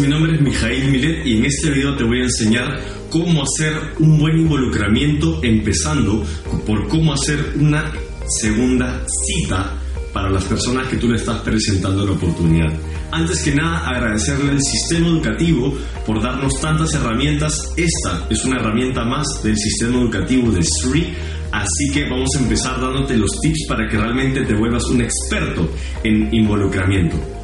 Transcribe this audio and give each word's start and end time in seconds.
Mi 0.00 0.06
nombre 0.06 0.36
es 0.36 0.40
Mijail 0.40 0.92
Milet 0.92 1.26
y 1.26 1.38
en 1.38 1.44
este 1.46 1.70
video 1.70 1.96
te 1.96 2.04
voy 2.04 2.20
a 2.20 2.24
enseñar 2.24 2.78
cómo 3.10 3.42
hacer 3.42 3.74
un 3.98 4.16
buen 4.18 4.38
involucramiento 4.38 5.40
empezando 5.42 6.24
por 6.64 6.86
cómo 6.86 7.12
hacer 7.12 7.54
una 7.56 7.90
segunda 8.28 9.04
cita 9.26 9.74
para 10.12 10.30
las 10.30 10.44
personas 10.44 10.86
que 10.86 10.98
tú 10.98 11.08
le 11.08 11.16
estás 11.16 11.40
presentando 11.40 12.06
la 12.06 12.12
oportunidad. 12.12 12.72
Antes 13.10 13.42
que 13.42 13.56
nada, 13.56 13.88
agradecerle 13.88 14.52
al 14.52 14.62
sistema 14.62 15.08
educativo 15.08 15.76
por 16.06 16.22
darnos 16.22 16.60
tantas 16.60 16.94
herramientas. 16.94 17.58
Esta 17.76 18.24
es 18.30 18.44
una 18.44 18.60
herramienta 18.60 19.04
más 19.04 19.26
del 19.42 19.56
sistema 19.56 19.98
educativo 19.98 20.52
de 20.52 20.62
SRI. 20.62 21.12
Así 21.50 21.90
que 21.92 22.08
vamos 22.08 22.28
a 22.36 22.42
empezar 22.42 22.80
dándote 22.80 23.16
los 23.16 23.30
tips 23.40 23.66
para 23.68 23.88
que 23.88 23.96
realmente 23.96 24.42
te 24.42 24.54
vuelvas 24.54 24.84
un 24.84 25.00
experto 25.00 25.68
en 26.04 26.32
involucramiento. 26.32 27.37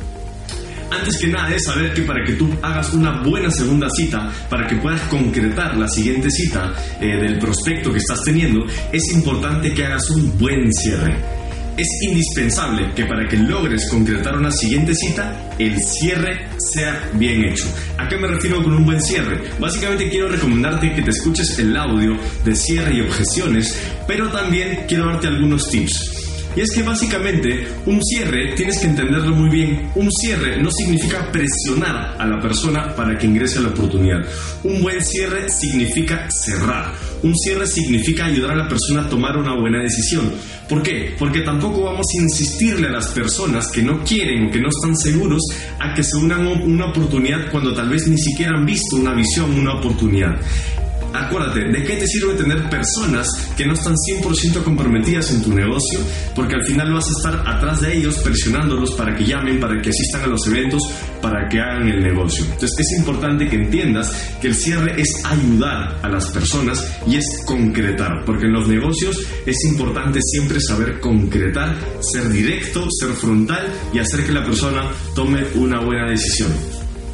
Antes 0.95 1.19
que 1.19 1.27
nada 1.27 1.53
es 1.55 1.65
saber 1.65 1.93
que 1.93 2.03
para 2.03 2.25
que 2.25 2.35
tú 2.35 2.49
hagas 2.63 2.95
una 2.95 3.21
buena 3.23 3.51
segunda 3.51 3.89
cita, 3.91 4.31
para 4.49 4.67
que 4.67 4.77
puedas 4.77 5.01
concretar 5.09 5.77
la 5.77 5.89
siguiente 5.89 6.31
cita 6.31 6.73
eh, 7.01 7.17
del 7.21 7.39
prospecto 7.39 7.93
que 7.93 7.99
estás 7.99 8.23
teniendo, 8.23 8.65
es 8.93 9.03
importante 9.13 9.75
que 9.75 9.85
hagas 9.85 10.09
un 10.11 10.39
buen 10.39 10.73
cierre. 10.73 11.17
Es 11.77 11.89
indispensable 12.03 12.93
que 12.95 13.05
para 13.07 13.27
que 13.29 13.37
logres 13.37 13.91
concretar 13.91 14.39
una 14.39 14.53
siguiente 14.53 14.95
cita, 14.95 15.51
el 15.59 15.77
cierre 15.83 16.47
sea 16.73 17.11
bien 17.15 17.45
hecho. 17.45 17.67
¿A 17.99 18.09
qué 18.09 18.17
me 18.17 18.29
refiero 18.29 18.63
con 18.63 18.75
un 18.75 18.85
buen 18.85 19.03
cierre? 19.03 19.43
Básicamente 19.59 20.09
quiero 20.09 20.29
recomendarte 20.29 20.95
que 20.95 21.03
te 21.03 21.11
escuches 21.11 21.59
el 21.59 21.77
audio 21.77 22.17
de 22.45 22.55
cierre 22.55 22.95
y 22.95 23.01
objeciones, 23.01 23.77
pero 24.07 24.29
también 24.31 24.85
quiero 24.87 25.07
darte 25.07 25.27
algunos 25.27 25.69
tips. 25.69 26.24
Y 26.57 26.61
es 26.61 26.71
que 26.73 26.83
básicamente 26.83 27.67
un 27.87 28.03
cierre, 28.03 28.55
tienes 28.55 28.79
que 28.79 28.87
entenderlo 28.87 29.35
muy 29.35 29.51
bien, 29.51 29.91
un 29.95 30.11
cierre 30.11 30.63
no 30.63 30.71
significa 30.71 31.31
presionar 31.33 32.17
a 32.19 32.27
la 32.27 32.41
persona 32.41 32.95
para 32.95 33.19
que 33.19 33.27
ingrese 33.27 33.59
a 33.59 33.63
la 33.63 33.69
oportunidad. 33.69 34.25
Un 34.63 34.83
buen 34.83 35.05
cierre 35.05 35.49
significa 35.49 36.29
cerrar. 36.31 36.93
Un 37.23 37.35
cierre 37.37 37.67
significa 37.67 38.27
ayudar 38.27 38.53
a 38.53 38.65
la 38.65 38.69
persona 38.69 39.03
a 39.03 39.09
tomar 39.09 39.37
una 39.37 39.55
buena 39.55 39.83
decisión. 39.83 40.33
¿Por 40.69 40.83
qué? 40.83 41.15
Porque 41.19 41.41
tampoco 41.41 41.85
vamos 41.85 42.07
a 42.07 42.23
insistirle 42.23 42.89
a 42.89 42.93
las 42.93 43.09
personas 43.09 43.69
que 43.69 43.83
no 43.83 44.05
quieren 44.05 44.47
o 44.47 44.51
que 44.51 44.61
no 44.61 44.69
están 44.69 44.97
seguros 44.97 45.43
a 45.81 45.95
que 45.95 46.03
se 46.05 46.17
unan 46.17 46.47
a 46.47 46.51
una 46.51 46.87
oportunidad 46.87 47.51
cuando 47.51 47.75
tal 47.75 47.89
vez 47.89 48.07
ni 48.07 48.19
siquiera 48.19 48.57
han 48.57 48.65
visto 48.65 48.97
una 48.97 49.15
visión, 49.15 49.59
una 49.59 49.75
oportunidad 49.75 50.39
acuérdate, 51.15 51.61
¿de 51.61 51.85
qué 51.85 51.97
te 51.97 52.07
sirve 52.07 52.35
tener 52.35 52.69
personas 52.69 53.29
que 53.57 53.65
no 53.65 53.75
están 53.75 53.95
100% 53.95 54.63
comprometidas 54.63 55.31
en 55.31 55.43
tu 55.43 55.55
negocio? 55.55 56.01
Porque 56.35 56.57
al 56.57 56.65
final 56.65 56.93
vas 56.93 57.07
a 57.07 57.11
estar 57.17 57.49
atrás 57.49 57.81
de 57.81 57.97
ellos 57.97 58.19
presionándolos 58.19 58.93
para 58.93 59.17
que 59.17 59.25
llamen, 59.25 59.61
para 59.61 59.81
que 59.81 59.91
asistan 59.91 60.23
a 60.23 60.27
los 60.27 60.47
eventos, 60.47 60.83
para 61.23 61.49
que 61.49 61.61
hagan 61.61 61.89
el 61.89 62.03
negocio. 62.03 62.45
Entonces 62.45 62.75
es 62.79 62.99
importante 62.99 63.49
que 63.49 63.57
entiendas 63.57 64.13
que 64.41 64.49
el 64.49 64.55
cierre 64.55 65.01
es 65.01 65.25
ayudar 65.25 65.99
a 66.03 66.09
las 66.09 66.31
personas 66.31 66.87
y 67.07 67.17
es 67.17 67.25
concretar, 67.47 68.25
porque 68.25 68.47
en 68.47 68.53
los 68.53 68.69
negocios 68.69 69.17
es 69.47 69.57
importante 69.65 70.21
siempre 70.23 70.59
saber 70.61 71.01
concretar, 71.01 71.77
ser 72.01 72.29
directo, 72.29 72.87
ser 72.91 73.11
frontal 73.11 73.67
y 73.93 73.99
hacer 73.99 74.25
que 74.25 74.33
la 74.33 74.45
persona 74.45 74.91
tome 75.15 75.45
una 75.55 75.81
buena 75.81 76.09
decisión. 76.11 76.51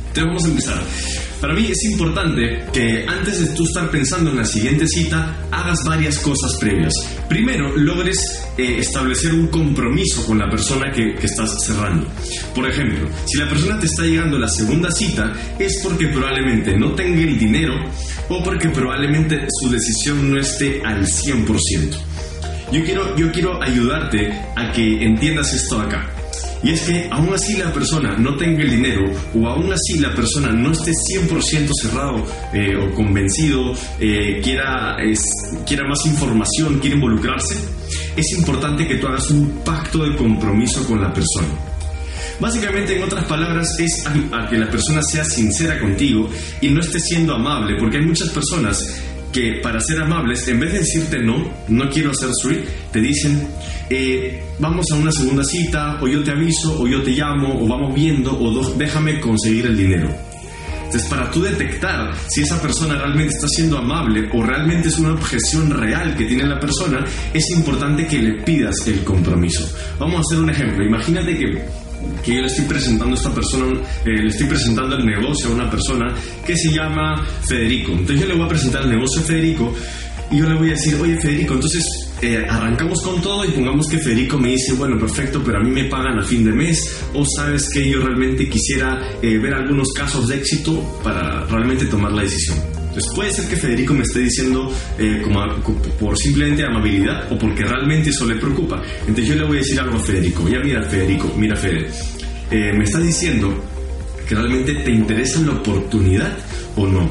Entonces 0.09 0.25
vamos 0.25 0.45
a 0.45 0.49
empezar. 0.49 1.30
Para 1.41 1.55
mí 1.55 1.67
es 1.71 1.85
importante 1.91 2.67
que 2.71 3.07
antes 3.09 3.41
de 3.41 3.55
tú 3.55 3.65
estar 3.65 3.91
pensando 3.91 4.31
en 4.31 4.37
la 4.37 4.45
siguiente 4.45 4.87
cita, 4.87 5.35
hagas 5.51 5.79
varias 5.87 6.19
cosas 6.19 6.57
previas. 6.61 6.93
Primero, 7.31 7.75
logres 7.77 8.19
eh, 8.59 8.77
establecer 8.79 9.33
un 9.33 9.47
compromiso 9.47 10.27
con 10.27 10.39
la 10.39 10.51
persona 10.51 10.93
que, 10.93 11.15
estás 11.23 11.65
cerrando. 11.65 12.07
Por 12.55 12.69
ejemplo, 12.69 13.09
si 13.25 13.39
la 13.39 13.49
persona 13.49 13.79
te 13.79 13.87
está 13.87 14.03
llegando 14.03 14.37
a 14.37 14.41
la 14.41 14.49
segunda 14.49 14.91
cita, 14.91 15.33
es 15.59 15.81
porque 15.83 16.09
probablemente 16.09 16.77
no 16.77 16.95
tenga 16.95 17.23
el 17.23 17.39
dinero 17.39 17.75
o 18.29 18.43
porque 18.43 18.69
probablemente 18.69 19.47
su 19.61 19.71
decisión 19.71 20.31
no 20.31 20.39
esté 20.39 20.83
al 20.85 21.07
100%. 21.07 21.97
Yo 22.73 22.85
quiero, 22.85 23.17
yo 23.17 23.33
quiero 23.33 23.63
ayudarte 23.63 24.31
a 24.57 24.73
que 24.73 25.03
entiendas 25.03 25.55
esto 25.55 25.81
acá. 25.81 26.20
Y 26.63 26.71
es 26.71 26.83
que 26.83 27.09
aún 27.11 27.33
así 27.33 27.57
la 27.57 27.73
persona 27.73 28.17
no 28.19 28.37
tenga 28.37 28.63
el 28.63 28.71
dinero 28.71 29.11
o 29.35 29.49
aún 29.49 29.73
así 29.73 29.99
la 29.99 30.15
persona 30.15 30.53
no 30.53 30.73
esté 30.73 30.93
100% 30.93 31.71
cerrado 31.81 32.27
eh, 32.53 32.77
o 32.77 32.95
convencido, 32.95 33.73
eh, 33.99 34.41
quiera, 34.43 34.97
quiera 35.67 35.89
más 35.89 36.05
información, 36.05 36.79
quiera 36.79 36.97
involucrarse, 36.97 37.57
es 38.17 38.33
importante 38.39 38.87
que 38.87 38.97
tú 38.97 39.07
hagas 39.07 39.31
un 39.31 39.61
pacto 39.65 40.05
de 40.05 40.17
compromiso 40.17 40.87
con 40.87 41.01
la 41.01 41.13
persona. 41.13 41.49
Básicamente, 42.41 42.97
en 42.97 43.03
otras 43.03 43.25
palabras, 43.25 43.79
es 43.79 44.03
a, 44.07 44.49
que 44.49 44.57
la 44.57 44.71
persona 44.71 45.03
sea 45.03 45.25
sincera 45.25 45.79
contigo 45.79 46.29
y 46.63 46.71
no 46.71 46.81
esté 46.81 46.99
siendo 46.99 47.35
amable, 47.35 47.77
porque 47.79 47.99
hay 47.99 48.07
muchas 48.07 48.31
personas 48.31 48.79
que 49.33 49.61
para 49.63 49.81
ser 49.81 50.01
amables, 50.01 50.47
en 50.49 50.61
vez 50.61 50.73
de 50.73 50.79
decirte 50.81 51.19
no, 51.23 51.53
no 51.69 51.89
quiero 51.91 52.11
hacer 52.11 52.31
street, 52.31 52.65
te 52.93 53.01
dicen, 53.01 53.49
eh, 53.89 54.43
vamos 54.59 54.87
a 54.93 54.97
una 54.97 55.13
segunda 55.13 55.45
cita, 55.45 55.99
o 56.01 56.09
yo 56.09 56.23
te 56.23 56.33
aviso, 56.33 56.81
o 56.81 56.87
yo 56.87 57.03
te 57.03 57.11
llamo, 57.11 57.63
o 57.63 57.69
vamos 57.69 57.95
viendo, 57.95 58.37
o 58.39 58.75
déjame 58.77 59.21
conseguir 59.21 59.67
el 59.67 59.77
dinero. 59.77 60.31
Entonces, 60.91 61.09
para 61.09 61.31
tú 61.31 61.41
detectar 61.43 62.13
si 62.27 62.43
esa 62.43 62.61
persona 62.61 62.97
realmente 62.97 63.33
está 63.33 63.47
siendo 63.47 63.79
amable 63.79 64.29
o 64.33 64.43
realmente 64.43 64.89
es 64.89 64.99
una 64.99 65.13
objeción 65.13 65.71
real 65.71 66.17
que 66.17 66.25
tiene 66.25 66.45
la 66.45 66.59
persona, 66.59 67.07
es 67.33 67.49
importante 67.51 68.09
que 68.09 68.19
le 68.19 68.43
pidas 68.43 68.75
el 68.89 69.05
compromiso. 69.05 69.73
Vamos 70.01 70.17
a 70.17 70.21
hacer 70.23 70.41
un 70.41 70.51
ejemplo. 70.51 70.85
Imagínate 70.85 71.39
que 71.39 71.65
que 72.25 72.35
yo 72.35 72.41
le 72.41 72.47
estoy 72.47 72.65
presentando 72.65 73.15
a 73.15 73.19
esta 73.19 73.35
persona, 73.35 73.81
eh, 74.05 74.23
le 74.23 74.29
estoy 74.29 74.47
presentando 74.47 74.97
el 74.97 75.07
negocio 75.07 75.51
a 75.51 75.53
una 75.53 75.71
persona 75.71 76.15
que 76.45 76.57
se 76.57 76.73
llama 76.73 77.25
Federico. 77.49 77.93
Entonces 77.93 78.21
yo 78.21 78.27
le 78.27 78.35
voy 78.35 78.45
a 78.45 78.49
presentar 78.49 78.83
el 78.83 78.91
negocio 78.91 79.21
a 79.21 79.25
Federico 79.25 79.75
y 80.31 80.39
yo 80.39 80.49
le 80.49 80.55
voy 80.55 80.69
a 80.69 80.73
decir, 80.73 80.97
oye 81.01 81.17
Federico, 81.21 81.55
entonces 81.55 81.85
eh, 82.23 82.45
arrancamos 82.49 83.03
con 83.03 83.21
todo 83.21 83.45
y 83.45 83.49
pongamos 83.49 83.89
que 83.89 83.99
Federico 83.99 84.39
me 84.39 84.51
dice, 84.51 84.75
bueno, 84.75 84.99
perfecto, 84.99 85.43
pero 85.45 85.59
a 85.59 85.63
mí 85.63 85.71
me 85.71 85.85
pagan 85.85 86.19
a 86.19 86.23
fin 86.23 86.45
de 86.45 86.53
mes, 86.53 87.03
o 87.15 87.25
sabes 87.25 87.69
que 87.73 87.89
yo 87.89 88.01
realmente 88.01 88.49
quisiera 88.49 89.01
eh, 89.23 89.39
ver 89.39 89.55
algunos 89.55 89.89
casos 89.93 90.29
de 90.29 90.37
éxito 90.37 91.01
para 91.03 91.47
realmente 91.47 91.87
tomar 91.87 92.13
la 92.13 92.23
decisión. 92.23 92.70
Entonces 92.91 93.13
puede 93.15 93.33
ser 93.33 93.49
que 93.49 93.57
Federico 93.57 93.95
me 93.95 94.03
esté 94.03 94.19
diciendo 94.19 94.73
eh, 94.99 95.23
como 95.23 95.47
por 95.99 96.19
simplemente 96.19 96.65
amabilidad 96.65 97.33
o 97.33 97.39
porque 97.39 97.63
realmente 97.63 98.11
eso 98.11 98.27
le 98.27 98.35
preocupa. 98.35 98.83
Entonces 99.01 99.29
yo 99.29 99.37
le 99.37 99.45
voy 99.47 99.59
a 99.59 99.61
decir 99.61 99.79
algo 99.79 99.97
a 99.97 100.01
Federico. 100.01 100.49
Ya 100.49 100.59
mira 100.59 100.83
Federico, 100.83 101.33
mira 101.37 101.55
Fede, 101.55 101.89
eh, 102.51 102.73
me 102.77 102.83
estás 102.83 103.05
diciendo 103.05 103.63
que 104.29 104.35
realmente 104.35 104.75
te 104.75 104.91
interesa 104.91 105.41
la 105.41 105.53
oportunidad 105.53 106.37
o 106.75 106.87
no. 106.87 107.09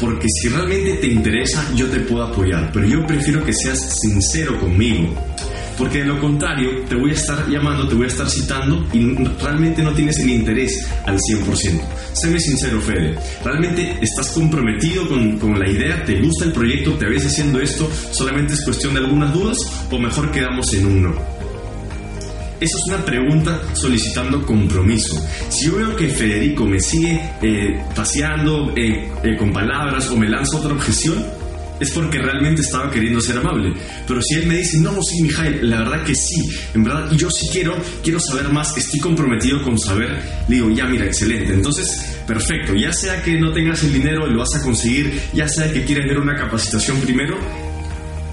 Porque 0.00 0.26
si 0.28 0.48
realmente 0.48 0.94
te 0.94 1.06
interesa, 1.06 1.64
yo 1.76 1.86
te 1.86 2.00
puedo 2.00 2.24
apoyar, 2.24 2.70
pero 2.72 2.86
yo 2.86 3.06
prefiero 3.06 3.44
que 3.44 3.52
seas 3.52 4.00
sincero 4.00 4.58
conmigo 4.58 5.14
porque 5.80 6.00
de 6.00 6.04
lo 6.04 6.20
contrario 6.20 6.84
te 6.86 6.94
voy 6.94 7.10
a 7.10 7.14
estar 7.14 7.48
llamando, 7.48 7.88
te 7.88 7.94
voy 7.94 8.04
a 8.04 8.08
estar 8.08 8.28
citando 8.28 8.86
y 8.92 9.14
realmente 9.40 9.82
no 9.82 9.94
tienes 9.94 10.18
el 10.18 10.28
interés 10.28 10.86
al 11.06 11.16
100%. 11.16 11.80
Séme 12.12 12.38
sincero, 12.38 12.82
Fede, 12.82 13.16
¿realmente 13.42 13.98
estás 14.02 14.30
comprometido 14.32 15.08
con, 15.08 15.38
con 15.38 15.58
la 15.58 15.66
idea? 15.66 16.04
¿Te 16.04 16.20
gusta 16.20 16.44
el 16.44 16.52
proyecto? 16.52 16.98
¿Te 16.98 17.06
ves 17.06 17.24
haciendo 17.24 17.58
esto? 17.60 17.90
¿Solamente 18.12 18.52
es 18.52 18.62
cuestión 18.62 18.92
de 18.92 19.00
algunas 19.00 19.32
dudas? 19.32 19.56
¿O 19.90 19.98
mejor 19.98 20.30
quedamos 20.30 20.70
en 20.74 20.84
un 20.84 21.02
no? 21.02 21.40
Eso 22.60 22.76
es 22.76 22.84
una 22.88 23.02
pregunta 23.02 23.58
solicitando 23.72 24.44
compromiso. 24.44 25.16
Si 25.48 25.64
yo 25.64 25.76
veo 25.76 25.96
que 25.96 26.10
Federico 26.10 26.66
me 26.66 26.78
sigue 26.78 27.18
eh, 27.40 27.82
paseando 27.96 28.74
eh, 28.76 29.10
eh, 29.24 29.36
con 29.38 29.50
palabras 29.50 30.10
o 30.10 30.16
me 30.18 30.28
lanza 30.28 30.58
otra 30.58 30.74
objeción, 30.74 31.24
es 31.80 31.90
porque 31.90 32.18
realmente 32.18 32.62
estaba 32.62 32.90
queriendo 32.90 33.20
ser 33.20 33.38
amable. 33.38 33.74
Pero 34.06 34.20
si 34.22 34.34
él 34.34 34.46
me 34.46 34.58
dice, 34.58 34.78
no, 34.78 35.02
sí, 35.02 35.22
Mijail, 35.22 35.68
la 35.68 35.80
verdad 35.80 36.04
que 36.04 36.14
sí, 36.14 36.48
en 36.74 36.84
verdad, 36.84 37.10
yo 37.12 37.30
sí 37.30 37.48
quiero, 37.52 37.76
quiero 38.02 38.20
saber 38.20 38.50
más, 38.50 38.76
estoy 38.76 39.00
comprometido 39.00 39.62
con 39.62 39.78
saber, 39.78 40.20
le 40.48 40.56
digo, 40.56 40.70
ya, 40.70 40.86
mira, 40.86 41.06
excelente. 41.06 41.54
Entonces, 41.54 42.20
perfecto, 42.26 42.74
ya 42.74 42.92
sea 42.92 43.22
que 43.22 43.38
no 43.38 43.52
tengas 43.52 43.82
el 43.82 43.92
dinero, 43.92 44.26
lo 44.26 44.40
vas 44.40 44.54
a 44.54 44.62
conseguir, 44.62 45.20
ya 45.32 45.48
sea 45.48 45.72
que 45.72 45.84
quieras 45.84 46.06
ver 46.06 46.18
una 46.18 46.36
capacitación 46.36 47.00
primero, 47.00 47.38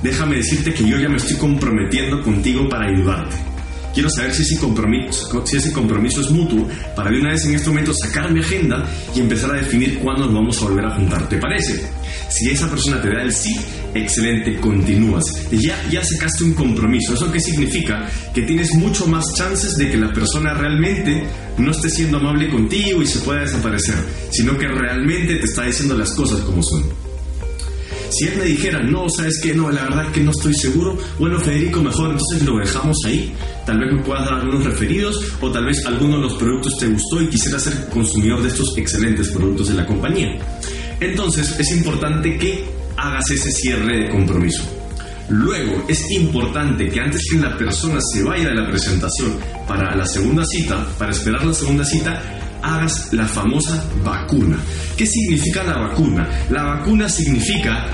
déjame 0.03 0.37
decirte 0.37 0.73
que 0.73 0.87
yo 0.87 0.97
ya 0.99 1.09
me 1.09 1.17
estoy 1.17 1.37
comprometiendo 1.37 2.21
contigo 2.21 2.67
para 2.67 2.87
ayudarte. 2.87 3.56
Quiero 3.97 4.11
saber 4.11 4.31
si 4.31 4.43
ese, 4.43 4.59
compromiso, 4.59 5.43
si 5.43 5.57
ese 5.57 5.73
compromiso 5.73 6.21
es 6.21 6.29
mutuo 6.29 6.67
para 6.95 7.09
de 7.09 7.19
una 7.19 7.31
vez 7.31 7.43
en 7.45 7.55
este 7.55 7.69
momento 7.69 7.91
sacar 7.95 8.31
mi 8.31 8.41
agenda 8.41 8.87
y 9.15 9.21
empezar 9.21 9.49
a 9.49 9.55
definir 9.55 9.97
cuándo 9.97 10.25
nos 10.25 10.35
vamos 10.35 10.61
a 10.61 10.65
volver 10.65 10.85
a 10.85 10.91
juntar. 10.91 11.27
¿Te 11.27 11.37
parece? 11.37 11.81
Si 12.29 12.47
esa 12.47 12.69
persona 12.69 13.01
te 13.01 13.09
da 13.09 13.23
el 13.23 13.33
sí, 13.33 13.55
excelente, 13.95 14.59
continúas. 14.59 15.23
Ya, 15.49 15.83
ya 15.89 16.03
sacaste 16.03 16.43
un 16.43 16.53
compromiso. 16.53 17.15
¿Eso 17.15 17.31
qué 17.31 17.39
significa? 17.39 18.07
Que 18.35 18.43
tienes 18.43 18.71
mucho 18.75 19.07
más 19.07 19.33
chances 19.33 19.75
de 19.77 19.89
que 19.89 19.97
la 19.97 20.13
persona 20.13 20.53
realmente 20.53 21.23
no 21.57 21.71
esté 21.71 21.89
siendo 21.89 22.17
amable 22.17 22.51
contigo 22.51 23.01
y 23.01 23.07
se 23.07 23.17
pueda 23.21 23.41
desaparecer, 23.41 23.95
sino 24.29 24.55
que 24.59 24.67
realmente 24.67 25.37
te 25.37 25.45
está 25.45 25.63
diciendo 25.63 25.97
las 25.97 26.11
cosas 26.11 26.41
como 26.41 26.61
son. 26.61 27.06
Si 28.09 28.25
él 28.25 28.37
me 28.37 28.45
dijera, 28.45 28.81
no, 28.81 29.09
sabes 29.09 29.39
que 29.41 29.53
no, 29.53 29.69
la 29.69 29.83
verdad 29.83 30.11
que 30.11 30.21
no 30.21 30.31
estoy 30.31 30.53
seguro, 30.53 30.97
bueno, 31.19 31.39
Federico, 31.39 31.81
mejor 31.81 32.11
entonces 32.11 32.43
lo 32.43 32.57
dejamos 32.57 32.97
ahí. 33.05 33.33
Tal 33.65 33.79
vez 33.79 33.93
me 33.93 34.01
puedas 34.01 34.25
dar 34.25 34.35
algunos 34.35 34.65
referidos 34.65 35.19
o 35.41 35.51
tal 35.51 35.65
vez 35.65 35.85
alguno 35.85 36.15
de 36.17 36.23
los 36.23 36.33
productos 36.35 36.73
te 36.79 36.87
gustó 36.87 37.21
y 37.21 37.27
quisiera 37.27 37.59
ser 37.59 37.89
consumidor 37.89 38.41
de 38.41 38.49
estos 38.49 38.77
excelentes 38.77 39.29
productos 39.29 39.69
de 39.69 39.73
la 39.75 39.85
compañía. 39.85 40.39
Entonces 40.99 41.59
es 41.59 41.71
importante 41.71 42.37
que 42.37 42.65
hagas 42.95 43.29
ese 43.29 43.51
cierre 43.51 44.03
de 44.03 44.09
compromiso. 44.09 44.63
Luego, 45.29 45.83
es 45.89 46.09
importante 46.11 46.87
que 46.87 47.01
antes 47.01 47.21
que 47.29 47.37
la 47.37 47.57
persona 47.57 47.99
se 48.13 48.23
vaya 48.23 48.49
de 48.49 48.55
la 48.55 48.69
presentación 48.69 49.37
para 49.67 49.93
la 49.93 50.05
segunda 50.05 50.45
cita, 50.45 50.87
para 50.97 51.11
esperar 51.11 51.45
la 51.45 51.53
segunda 51.53 51.83
cita, 51.83 52.23
hagas 52.75 53.13
la 53.13 53.25
famosa 53.25 53.83
vacuna. 54.03 54.57
¿Qué 54.97 55.05
significa 55.05 55.63
la 55.63 55.77
vacuna? 55.77 56.27
La 56.49 56.63
vacuna 56.63 57.07
significa 57.09 57.85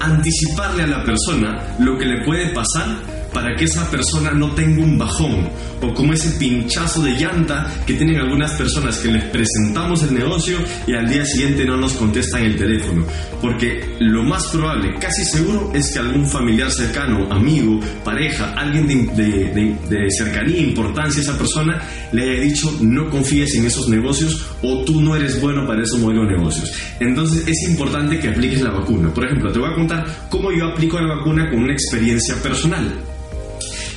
anticiparle 0.00 0.84
a 0.84 0.86
la 0.86 1.04
persona 1.04 1.76
lo 1.78 1.98
que 1.98 2.06
le 2.06 2.24
puede 2.24 2.54
pasar 2.54 3.17
para 3.32 3.54
que 3.56 3.64
esa 3.64 3.88
persona 3.90 4.30
no 4.32 4.52
tenga 4.52 4.82
un 4.82 4.98
bajón 4.98 5.48
o 5.80 5.94
como 5.94 6.12
ese 6.12 6.30
pinchazo 6.38 7.02
de 7.02 7.12
llanta 7.12 7.70
que 7.86 7.94
tienen 7.94 8.16
algunas 8.16 8.52
personas 8.52 8.98
que 8.98 9.08
les 9.08 9.24
presentamos 9.24 10.02
el 10.02 10.14
negocio 10.14 10.58
y 10.86 10.94
al 10.94 11.08
día 11.08 11.24
siguiente 11.24 11.64
no 11.64 11.76
nos 11.76 11.92
contestan 11.94 12.42
el 12.42 12.56
teléfono. 12.56 13.04
Porque 13.40 13.96
lo 14.00 14.22
más 14.24 14.48
probable, 14.48 14.94
casi 15.00 15.24
seguro, 15.24 15.70
es 15.74 15.92
que 15.92 15.98
algún 15.98 16.26
familiar 16.26 16.70
cercano, 16.70 17.30
amigo, 17.30 17.78
pareja, 18.04 18.54
alguien 18.54 18.86
de, 19.14 19.76
de 19.88 20.10
cercanía, 20.10 20.60
importancia 20.60 21.20
a 21.20 21.22
esa 21.22 21.38
persona, 21.38 21.80
le 22.12 22.22
haya 22.22 22.40
dicho 22.40 22.76
no 22.80 23.10
confíes 23.10 23.54
en 23.54 23.66
esos 23.66 23.88
negocios 23.88 24.46
o 24.62 24.84
tú 24.84 25.00
no 25.00 25.14
eres 25.14 25.40
bueno 25.40 25.66
para 25.66 25.82
esos 25.82 26.00
modelos 26.00 26.28
de 26.28 26.36
negocios. 26.36 26.72
Entonces 27.00 27.46
es 27.46 27.68
importante 27.68 28.18
que 28.18 28.28
apliques 28.28 28.62
la 28.62 28.70
vacuna. 28.70 29.12
Por 29.12 29.24
ejemplo, 29.24 29.52
te 29.52 29.58
voy 29.58 29.70
a 29.70 29.74
contar 29.74 30.06
cómo 30.30 30.50
yo 30.50 30.66
aplico 30.66 30.98
la 31.00 31.16
vacuna 31.16 31.50
con 31.50 31.60
una 31.60 31.72
experiencia 31.72 32.34
personal 32.42 32.92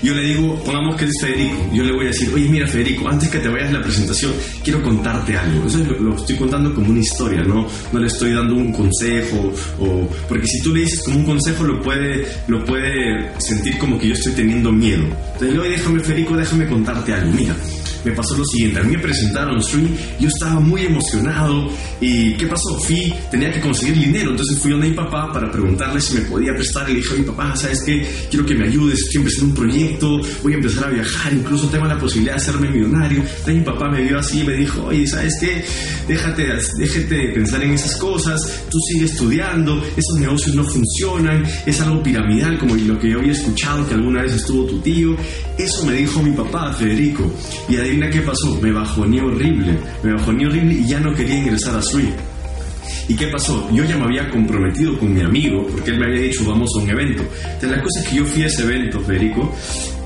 yo 0.02 0.14
le 0.14 0.24
digo, 0.24 0.56
pongamos 0.64 0.96
que 0.96 1.06
es 1.06 1.12
Federico, 1.22 1.70
yo 1.74 1.84
le 1.84 1.92
voy 1.92 2.06
a 2.06 2.08
decir, 2.10 2.32
oye, 2.34 2.50
mira 2.50 2.68
Federico, 2.68 3.08
antes 3.08 3.30
que 3.30 3.40
te 3.40 3.48
vayas 3.48 3.70
a 3.70 3.74
la 3.74 3.82
presentación, 3.82 4.34
quiero 4.64 4.82
contarte 4.82 5.38
algo. 5.38 5.68
Eso 5.68 5.80
lo, 6.00 6.16
estoy 6.16 6.36
contando 6.36 6.74
como 6.74 6.90
una 6.90 7.00
historia, 7.00 7.44
¿no? 7.44 7.68
No 7.92 8.00
le 8.00 8.08
estoy 8.08 8.34
dando 8.34 8.56
un 8.56 8.72
consejo, 8.72 9.54
o, 9.80 10.10
porque 10.28 10.48
si 10.48 10.62
tú 10.62 10.74
le 10.74 10.82
dices 10.82 11.04
como 11.04 11.20
un 11.20 11.26
consejo, 11.26 11.64
lo 11.64 11.82
puede, 11.82 12.28
lo 12.48 12.64
puede 12.66 13.32
sentir 13.40 13.78
como 13.78 14.00
que 14.00 14.08
yo 14.08 14.14
estoy 14.14 14.34
teniendo 14.34 14.72
miedo. 14.72 15.04
Entonces, 15.34 15.58
oye, 15.58 15.70
déjame 15.72 16.00
Federico, 16.00 16.36
déjame 16.36 16.68
contarte 16.68 17.14
algo. 17.14 17.32
Mira, 17.34 17.56
me 18.04 18.12
pasó 18.12 18.38
lo 18.38 18.46
siguiente. 18.46 18.80
A 18.80 18.84
mí 18.84 18.96
me 18.96 19.02
presentaron 19.02 19.62
Stream, 19.62 19.90
yo 20.20 20.28
estaba 20.28 20.60
muy 20.60 20.86
emocionado. 20.86 21.70
¿Y 22.00 22.36
qué 22.36 22.48
pasó? 22.48 22.80
Fui, 22.80 23.14
tenía 23.30 23.52
que 23.52 23.62
conseguir 23.62 23.96
dinero. 23.96 24.32
Entonces 24.32 24.60
fui 24.60 24.74
a 24.74 24.78
mi 24.78 24.92
papá 24.92 25.32
para 25.32 25.52
preguntarle 25.52 26.02
si 26.02 26.16
me 26.16 26.22
podía 26.22 26.54
prestar. 26.54 26.90
Le 26.90 26.96
dije 26.96 27.14
a 27.14 27.18
mi 27.18 27.24
papá, 27.24 27.56
¿sabes 27.56 27.84
qué? 27.84 28.08
Quiero 28.30 28.46
que 28.46 28.56
me 28.56 28.68
ayudes. 28.68 29.00
Estoy 29.00 29.22
empezando 29.22 29.46
un 29.48 29.56
proyecto, 29.56 30.22
voy 30.44 30.54
a 30.54 30.56
empezar 30.56 30.86
a 30.86 30.90
viajar. 30.90 31.34
Incluso 31.34 31.68
tengo 31.68 31.86
la 31.86 31.98
posibilidad 31.98 32.36
de 32.36 32.42
hacerme 32.42 32.70
millonario. 32.70 33.20
Entonces 33.20 33.56
mi 33.56 33.62
papá 33.62 33.90
me 33.90 34.02
vio 34.02 34.20
así 34.20 34.42
y 34.42 34.44
me 34.44 34.54
dijo, 34.54 34.86
oye, 34.86 35.08
¿sabes 35.08 35.38
qué? 35.40 35.64
Déjate, 36.08 36.48
déjate 36.78 37.16
de 37.16 37.28
pensar 37.34 37.64
en 37.64 37.72
esas 37.72 37.96
cosas. 37.98 38.64
Tú 38.70 38.78
sigue 38.92 39.06
estudiando. 39.06 39.84
Esos 39.96 40.20
negocios 40.20 40.56
no 40.56 40.64
funcionan. 40.64 41.46
Es 41.66 41.80
algo 41.82 42.02
piramidal, 42.02 42.58
como 42.58 42.76
lo 42.76 43.00
que 43.00 43.10
yo 43.10 43.20
había 43.20 43.32
escuchado 43.32 43.88
que 43.88 43.94
alguna 43.94 44.24
vez 44.24 44.34
estuvo 44.34 44.66
tu 44.66 44.80
tío. 44.80 45.16
Eso 45.58 45.86
me 45.86 45.94
dijo 45.94 46.22
mi 46.22 46.32
papá, 46.32 46.74
Federico. 46.74 47.32
Y 47.70 47.76
qué 48.00 48.22
pasó. 48.22 48.60
Me 48.62 48.72
bajoné 48.72 49.22
horrible. 49.22 49.78
Me 50.04 50.14
bajoné 50.14 50.48
horrible 50.48 50.74
y 50.74 50.88
ya 50.88 51.00
no 51.00 51.14
quería 51.14 51.40
ingresar 51.40 51.76
a 51.76 51.82
Sweet. 51.82 52.32
¿Y 53.08 53.16
qué 53.16 53.28
pasó? 53.28 53.70
Yo 53.74 53.84
ya 53.84 53.98
me 53.98 54.06
había 54.06 54.30
comprometido 54.30 54.98
con 54.98 55.14
mi 55.14 55.22
amigo 55.22 55.68
porque 55.70 55.92
él 55.92 56.00
me 56.00 56.06
había 56.06 56.22
dicho 56.22 56.46
vamos 56.46 56.70
a 56.76 56.80
un 56.80 56.90
evento. 56.90 57.24
Entonces 57.44 57.72
la 57.72 57.82
cosa 57.82 58.00
es 58.00 58.08
que 58.08 58.16
yo 58.16 58.26
fui 58.26 58.44
a 58.44 58.48
ese 58.48 58.64
evento, 58.64 59.02
Federico, 59.02 59.54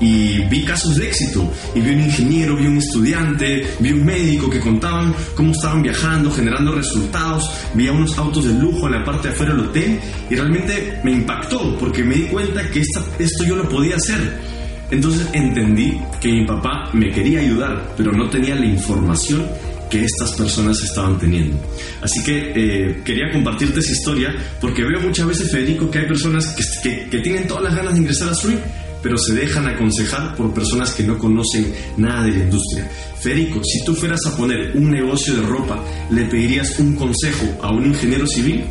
y 0.00 0.40
vi 0.48 0.64
casos 0.64 0.96
de 0.96 1.06
éxito. 1.06 1.48
Y 1.74 1.80
vi 1.80 1.90
un 1.90 2.00
ingeniero, 2.00 2.56
vi 2.56 2.66
un 2.66 2.78
estudiante, 2.78 3.64
vi 3.78 3.92
un 3.92 4.04
médico 4.04 4.50
que 4.50 4.58
contaban 4.60 5.14
cómo 5.34 5.52
estaban 5.52 5.82
viajando, 5.82 6.30
generando 6.30 6.72
resultados. 6.72 7.50
Vi 7.74 7.86
a 7.86 7.92
unos 7.92 8.16
autos 8.18 8.44
de 8.44 8.54
lujo 8.54 8.86
en 8.86 8.92
la 8.92 9.04
parte 9.04 9.28
de 9.28 9.34
afuera 9.34 9.54
del 9.54 9.66
hotel 9.66 10.00
y 10.28 10.34
realmente 10.34 11.00
me 11.04 11.12
impactó 11.12 11.78
porque 11.78 12.02
me 12.02 12.14
di 12.14 12.22
cuenta 12.22 12.68
que 12.70 12.80
esto 12.80 13.44
yo 13.44 13.56
lo 13.56 13.68
podía 13.68 13.96
hacer. 13.96 14.55
Entonces 14.90 15.26
entendí 15.32 16.00
que 16.20 16.32
mi 16.32 16.46
papá 16.46 16.90
me 16.92 17.10
quería 17.10 17.40
ayudar, 17.40 17.94
pero 17.96 18.12
no 18.12 18.28
tenía 18.30 18.54
la 18.54 18.66
información 18.66 19.44
que 19.90 20.04
estas 20.04 20.32
personas 20.32 20.82
estaban 20.82 21.18
teniendo. 21.18 21.56
Así 22.02 22.22
que 22.22 22.52
eh, 22.54 23.02
quería 23.04 23.30
compartirte 23.32 23.80
esa 23.80 23.92
historia 23.92 24.34
porque 24.60 24.84
veo 24.84 25.00
muchas 25.00 25.26
veces, 25.26 25.50
Federico, 25.50 25.90
que 25.90 26.00
hay 26.00 26.06
personas 26.06 26.54
que, 26.82 27.08
que, 27.10 27.18
tienen 27.18 27.46
todas 27.46 27.64
las 27.64 27.74
ganas 27.74 27.94
de 27.94 28.00
ingresar 28.00 28.28
a 28.28 28.32
Street, 28.32 28.58
pero 29.02 29.16
se 29.18 29.34
dejan 29.34 29.66
aconsejar 29.68 30.34
por 30.34 30.52
personas 30.52 30.92
que 30.92 31.04
no 31.04 31.18
conocen 31.18 31.72
nada 31.96 32.24
de 32.24 32.32
la 32.32 32.44
industria. 32.44 32.90
Federico, 33.20 33.60
si 33.64 33.84
tú 33.84 33.94
fueras 33.94 34.20
a 34.26 34.36
poner 34.36 34.72
un 34.74 34.90
negocio 34.90 35.34
de 35.34 35.42
ropa, 35.42 35.82
¿le 36.10 36.24
pedirías 36.24 36.78
un 36.78 36.94
consejo 36.94 37.46
a 37.62 37.70
un 37.70 37.86
ingeniero 37.86 38.26
civil 38.26 38.64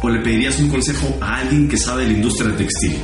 o 0.00 0.08
le 0.08 0.20
pedirías 0.20 0.58
un 0.58 0.68
consejo 0.68 1.16
a 1.20 1.38
alguien 1.38 1.68
que 1.68 1.76
sabe 1.76 2.04
de 2.04 2.12
la 2.12 2.16
industria 2.18 2.56
textil? 2.56 2.96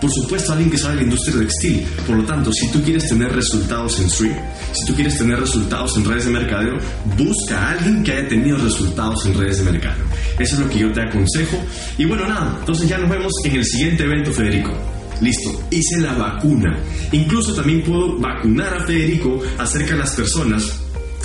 Por 0.00 0.10
supuesto, 0.10 0.52
alguien 0.52 0.70
que 0.70 0.78
sabe 0.78 0.96
la 0.96 1.02
industria 1.02 1.38
textil. 1.38 1.86
Por 2.06 2.16
lo 2.16 2.24
tanto, 2.24 2.52
si 2.52 2.70
tú 2.70 2.82
quieres 2.82 3.08
tener 3.08 3.32
resultados 3.32 3.98
en 4.00 4.10
stream, 4.10 4.36
si 4.72 4.86
tú 4.86 4.94
quieres 4.94 5.18
tener 5.18 5.40
resultados 5.40 5.96
en 5.96 6.04
redes 6.04 6.24
de 6.26 6.30
mercadeo, 6.30 6.78
busca 7.16 7.58
a 7.58 7.70
alguien 7.72 8.02
que 8.02 8.12
haya 8.12 8.28
tenido 8.28 8.58
resultados 8.58 9.24
en 9.26 9.38
redes 9.38 9.58
de 9.58 9.70
mercadeo. 9.70 10.04
Eso 10.38 10.54
es 10.54 10.60
lo 10.60 10.68
que 10.68 10.78
yo 10.78 10.92
te 10.92 11.02
aconsejo. 11.02 11.58
Y 11.98 12.04
bueno, 12.04 12.26
nada, 12.26 12.56
entonces 12.60 12.88
ya 12.88 12.98
nos 12.98 13.10
vemos 13.10 13.32
en 13.44 13.56
el 13.56 13.64
siguiente 13.64 14.04
evento, 14.04 14.32
Federico. 14.32 14.72
Listo, 15.20 15.50
hice 15.70 16.00
la 16.00 16.14
vacuna. 16.14 16.76
Incluso 17.12 17.54
también 17.54 17.82
puedo 17.82 18.18
vacunar 18.18 18.74
a 18.74 18.84
Federico 18.84 19.40
acerca 19.58 19.92
de 19.92 19.98
las 19.98 20.14
personas 20.14 20.83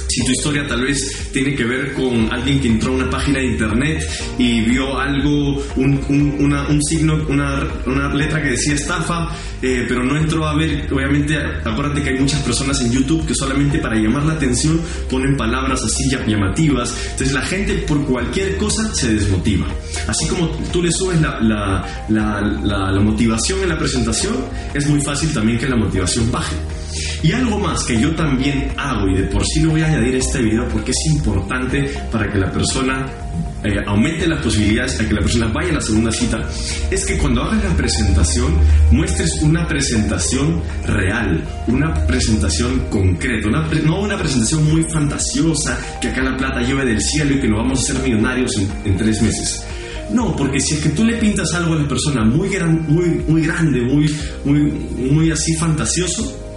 si 0.09 0.25
tu 0.25 0.31
historia 0.31 0.67
tal 0.67 0.81
vez 0.81 1.29
tiene 1.31 1.55
que 1.55 1.63
ver 1.63 1.93
con 1.93 2.31
alguien 2.31 2.59
que 2.59 2.67
entró 2.67 2.93
a 2.93 2.95
una 2.95 3.09
página 3.09 3.39
de 3.39 3.45
internet 3.45 4.09
y 4.39 4.61
vio 4.61 4.99
algo, 4.99 5.63
un, 5.75 6.03
un, 6.09 6.83
signo, 6.83 7.15
una, 7.29 7.67
una, 7.85 8.13
letra 8.13 8.41
que 8.41 8.49
decía 8.49 8.73
estafa, 8.73 9.29
eh, 9.61 9.85
pero 9.87 10.03
no 10.03 10.17
entró 10.17 10.47
a 10.47 10.55
ver, 10.55 10.87
obviamente, 10.91 11.37
acuérdate 11.37 12.01
que 12.01 12.09
hay 12.09 12.19
muchas 12.19 12.41
personas 12.41 12.81
en 12.81 12.91
YouTube 12.91 13.25
que 13.27 13.35
solamente 13.35 13.77
para 13.77 13.95
llamar 13.97 14.23
la 14.23 14.33
atención 14.33 14.81
ponen 15.09 15.37
palabras 15.37 15.83
así 15.83 16.09
llamativas. 16.09 16.95
Entonces 17.11 17.31
la 17.31 17.41
gente 17.43 17.73
por 17.87 18.03
cualquier 18.05 18.57
cosa 18.57 18.93
se 18.95 19.13
desmotiva. 19.13 19.67
Así 20.07 20.27
como 20.27 20.47
tú 20.71 20.81
le 20.81 20.91
subes 20.91 21.21
la, 21.21 21.39
la, 21.39 22.05
la, 22.09 22.91
la 22.91 22.99
motivación 22.99 23.61
en 23.61 23.69
la 23.69 23.77
presentación, 23.77 24.35
es 24.73 24.87
muy 24.87 25.01
fácil 25.01 25.31
también 25.31 25.59
que 25.59 25.69
la 25.69 25.75
motivación 25.75 26.31
baje. 26.31 26.55
Y 27.21 27.33
algo 27.33 27.59
más 27.59 27.83
que 27.83 27.99
yo 27.99 28.15
también 28.15 28.71
hago, 28.77 29.07
y 29.09 29.15
de 29.15 29.23
por 29.23 29.43
sí 29.45 29.61
lo 29.61 29.71
voy 29.71 29.81
a 29.81 29.87
añadir 29.87 30.15
a 30.15 30.17
este 30.19 30.41
video 30.41 30.67
porque 30.69 30.91
es 30.91 31.05
importante 31.07 31.89
para 32.11 32.31
que 32.31 32.37
la 32.37 32.51
persona 32.51 33.05
eh, 33.61 33.75
aumente 33.85 34.25
las 34.25 34.41
posibilidades 34.41 34.93
para 34.93 35.09
que 35.09 35.15
la 35.15 35.21
persona 35.21 35.47
vaya 35.47 35.71
a 35.71 35.73
la 35.73 35.81
segunda 35.81 36.11
cita, 36.13 36.47
es 36.89 37.05
que 37.05 37.17
cuando 37.17 37.43
hagas 37.43 37.61
la 37.61 37.75
presentación 37.75 38.57
muestres 38.91 39.41
una 39.41 39.67
presentación 39.67 40.61
real, 40.87 41.43
una 41.67 41.93
presentación 42.07 42.85
concreta, 42.89 43.49
no 43.83 43.99
una 43.99 44.17
presentación 44.17 44.63
muy 44.63 44.83
fantasiosa, 44.83 45.77
que 45.99 46.07
acá 46.07 46.23
la 46.23 46.37
plata 46.37 46.61
llueve 46.61 46.85
del 46.85 47.01
cielo 47.01 47.35
y 47.35 47.41
que 47.41 47.49
nos 47.49 47.57
vamos 47.57 47.79
a 47.79 47.81
hacer 47.81 48.01
millonarios 48.01 48.57
en, 48.85 48.97
tres 48.97 49.21
meses. 49.21 49.65
No, 50.13 50.35
porque 50.37 50.61
si 50.61 50.75
es 50.75 50.79
que 50.79 50.89
tú 50.89 51.03
le 51.03 51.17
pintas 51.17 51.53
algo 51.53 51.73
a 51.73 51.79
la 51.79 51.87
persona 51.87 52.23
muy, 52.23 52.47
gran, 52.47 52.85
muy, 52.87 53.09
muy 53.27 53.41
grande, 53.45 53.81
muy, 53.81 54.09
muy, 54.45 54.59
muy 55.11 55.31
así 55.31 55.53
fantasioso, 55.55 56.48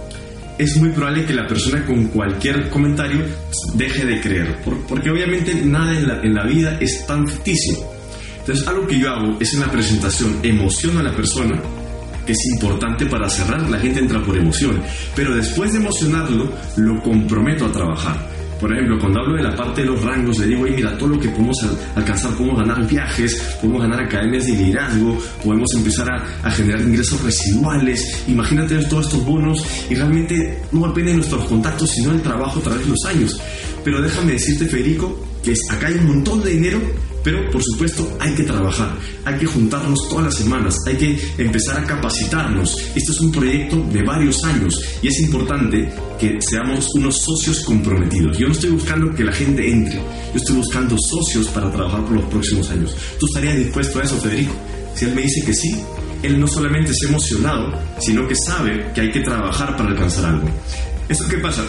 es 0.57 0.77
muy 0.77 0.89
probable 0.89 1.25
que 1.25 1.33
la 1.33 1.47
persona 1.47 1.85
con 1.85 2.07
cualquier 2.07 2.69
comentario 2.69 3.25
deje 3.73 4.05
de 4.05 4.21
creer, 4.21 4.59
porque 4.87 5.09
obviamente 5.09 5.53
nada 5.55 5.97
en 5.97 6.07
la, 6.07 6.21
en 6.21 6.33
la 6.33 6.45
vida 6.45 6.77
es 6.79 7.05
tan 7.05 7.27
ficticio. 7.27 7.77
Entonces, 8.39 8.67
algo 8.67 8.85
que 8.87 8.99
yo 8.99 9.09
hago 9.09 9.37
es 9.39 9.53
en 9.53 9.61
la 9.61 9.71
presentación, 9.71 10.39
emociono 10.43 10.99
a 10.99 11.03
la 11.03 11.15
persona, 11.15 11.61
que 12.25 12.33
es 12.33 12.45
importante 12.51 13.05
para 13.05 13.29
cerrar, 13.29 13.69
la 13.69 13.79
gente 13.79 13.99
entra 13.99 14.21
por 14.21 14.37
emoción, 14.37 14.81
pero 15.15 15.35
después 15.35 15.71
de 15.73 15.79
emocionarlo, 15.79 16.51
lo 16.77 17.01
comprometo 17.01 17.65
a 17.65 17.71
trabajar. 17.71 18.17
Por 18.59 18.71
ejemplo, 18.71 18.97
cuando 18.99 19.19
hablo 19.19 19.35
de 19.35 19.43
la 19.43 19.55
parte 19.55 19.81
de 19.81 19.87
los 19.87 20.01
rangos, 20.01 20.39
le 20.39 20.47
digo, 20.47 20.63
mira, 20.63 20.97
todo 20.97 21.09
lo 21.09 21.19
que 21.19 21.29
podemos 21.29 21.57
alcanzar, 21.95 22.31
podemos 22.35 22.59
ganar 22.59 22.87
viajes, 22.87 23.57
podemos 23.61 23.81
ganar 23.81 24.01
academias 24.01 24.47
de 24.47 24.53
liderazgo, 24.53 25.17
podemos 25.43 25.73
empezar 25.75 26.09
a, 26.11 26.51
generar 26.51 26.81
ingresos 26.81 27.21
residuales. 27.21 28.23
Imagínate 28.27 28.77
todos 28.85 29.05
estos 29.05 29.25
bonos 29.25 29.65
y 29.89 29.95
realmente 29.95 30.61
no 30.71 30.87
depende 30.87 31.11
de 31.11 31.17
nuestros 31.17 31.45
contactos, 31.45 31.89
sino 31.89 32.11
del 32.11 32.21
trabajo 32.21 32.59
a 32.59 32.63
través 32.63 32.83
de 32.83 32.89
los 32.89 33.05
años. 33.05 33.39
Pero 33.83 34.01
déjame 34.01 34.33
decirte, 34.33 34.65
Federico, 34.65 35.19
que 35.43 35.53
acá 35.71 35.87
hay 35.87 35.95
un 35.95 36.07
montón 36.07 36.43
de 36.43 36.51
dinero 36.51 36.79
Pero 37.23 37.49
por 37.51 37.63
supuesto 37.63 38.17
hay 38.19 38.33
que 38.35 38.43
trabajar, 38.43 38.95
hay 39.23 39.37
que 39.37 39.45
juntarnos 39.45 40.09
todas 40.09 40.25
las 40.25 40.35
semanas, 40.35 40.75
hay 40.85 40.95
que 40.95 41.19
empezar 41.37 41.77
a 41.77 41.85
capacitarnos. 41.85 42.75
Este 42.95 43.11
es 43.11 43.19
un 43.21 43.31
proyecto 43.31 43.77
de 43.91 44.03
varios 44.03 44.43
años 44.43 44.79
y 45.01 45.07
es 45.07 45.19
importante 45.21 45.89
que 46.19 46.37
seamos 46.41 46.87
unos 46.95 47.17
socios 47.21 47.61
comprometidos. 47.61 48.37
Yo 48.37 48.47
no 48.47 48.53
estoy 48.53 48.71
buscando 48.71 49.13
que 49.15 49.23
la 49.23 49.31
gente 49.31 49.69
entre, 49.69 49.95
yo 49.95 50.35
estoy 50.35 50.57
buscando 50.57 50.97
socios 50.97 51.47
para 51.47 51.71
trabajar 51.71 52.03
por 52.05 52.13
los 52.13 52.25
próximos 52.25 52.69
años. 52.69 52.95
¿Tú 53.19 53.25
estarías 53.27 53.57
dispuesto 53.57 53.99
a 53.99 54.03
eso, 54.03 54.17
Federico? 54.17 54.53
Si 54.95 55.05
él 55.05 55.15
me 55.15 55.21
dice 55.21 55.43
que 55.45 55.53
sí, 55.53 55.75
él 56.23 56.39
no 56.39 56.47
solamente 56.47 56.91
es 56.91 57.03
emocionado, 57.03 57.73
sino 57.99 58.27
que 58.27 58.35
sabe 58.35 58.91
que 58.93 59.01
hay 59.01 59.11
que 59.11 59.21
trabajar 59.21 59.75
para 59.75 59.89
alcanzar 59.89 60.25
algo. 60.25 60.47
¿Esto 61.09 61.25
qué 61.29 61.37
pasa? 61.37 61.63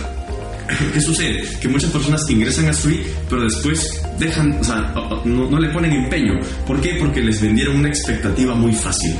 ¿Qué 0.92 1.00
sucede? 1.00 1.42
Que 1.60 1.68
muchas 1.68 1.90
personas 1.90 2.28
ingresan 2.28 2.66
a 2.66 2.70
Street, 2.70 3.06
pero 3.28 3.42
después 3.42 4.02
dejan, 4.18 4.52
o 4.60 4.64
sea, 4.64 4.94
no, 5.24 5.50
no 5.50 5.58
le 5.58 5.68
ponen 5.70 5.92
empeño. 5.92 6.40
¿Por 6.66 6.80
qué? 6.80 6.96
Porque 6.98 7.20
les 7.20 7.40
vendieron 7.40 7.76
una 7.76 7.88
expectativa 7.88 8.54
muy 8.54 8.72
fácil. 8.72 9.14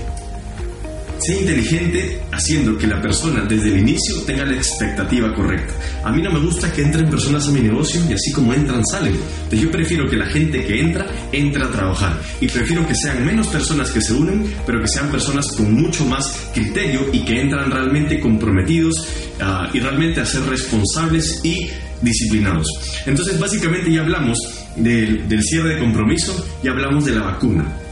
Sé 1.25 1.41
inteligente 1.41 2.21
haciendo 2.33 2.77
que 2.77 2.87
la 2.87 3.01
persona 3.01 3.47
desde 3.49 3.69
el 3.69 3.79
inicio 3.79 4.21
tenga 4.27 4.45
la 4.45 4.57
expectativa 4.57 5.35
correcta. 5.35 5.73
A 6.05 6.13
mí 6.13 6.21
no 6.21 6.31
me 6.31 6.39
gusta 6.39 6.71
que 6.71 6.83
entren 6.83 7.09
personas 7.09 7.49
a 7.49 7.51
mi 7.51 7.61
negocio 7.61 7.99
y 8.11 8.13
así 8.13 8.31
como 8.31 8.53
entran 8.53 8.85
salen. 8.85 9.15
Entonces 9.15 9.61
yo 9.61 9.71
prefiero 9.71 10.07
que 10.07 10.17
la 10.17 10.27
gente 10.27 10.67
que 10.67 10.81
entra 10.81 11.07
entre 11.33 11.63
a 11.63 11.71
trabajar 11.71 12.21
y 12.43 12.49
prefiero 12.49 12.87
que 12.87 12.95
sean 12.95 13.25
menos 13.25 13.47
personas 13.47 13.91
que 13.91 14.03
se 14.03 14.13
unen, 14.13 14.53
pero 14.67 14.83
que 14.83 14.89
sean 14.89 15.11
personas 15.11 15.47
con 15.57 15.73
mucho 15.73 16.05
más 16.05 16.51
criterio 16.53 17.07
y 17.11 17.25
que 17.25 17.41
entran 17.41 17.71
realmente 17.71 18.21
comprometidos 18.21 19.09
uh, 19.41 19.75
y 19.75 19.81
realmente 19.81 20.21
a 20.21 20.27
ser 20.27 20.43
responsables 20.43 21.41
y 21.43 21.71
disciplinados. 22.03 22.67
Entonces 23.07 23.39
básicamente 23.39 23.91
ya 23.91 24.03
hablamos 24.03 24.39
del, 24.77 25.27
del 25.27 25.43
cierre 25.43 25.77
de 25.77 25.79
compromiso 25.79 26.47
y 26.63 26.69
hablamos 26.69 27.07
de 27.07 27.15
la 27.15 27.23
vacuna. 27.23 27.84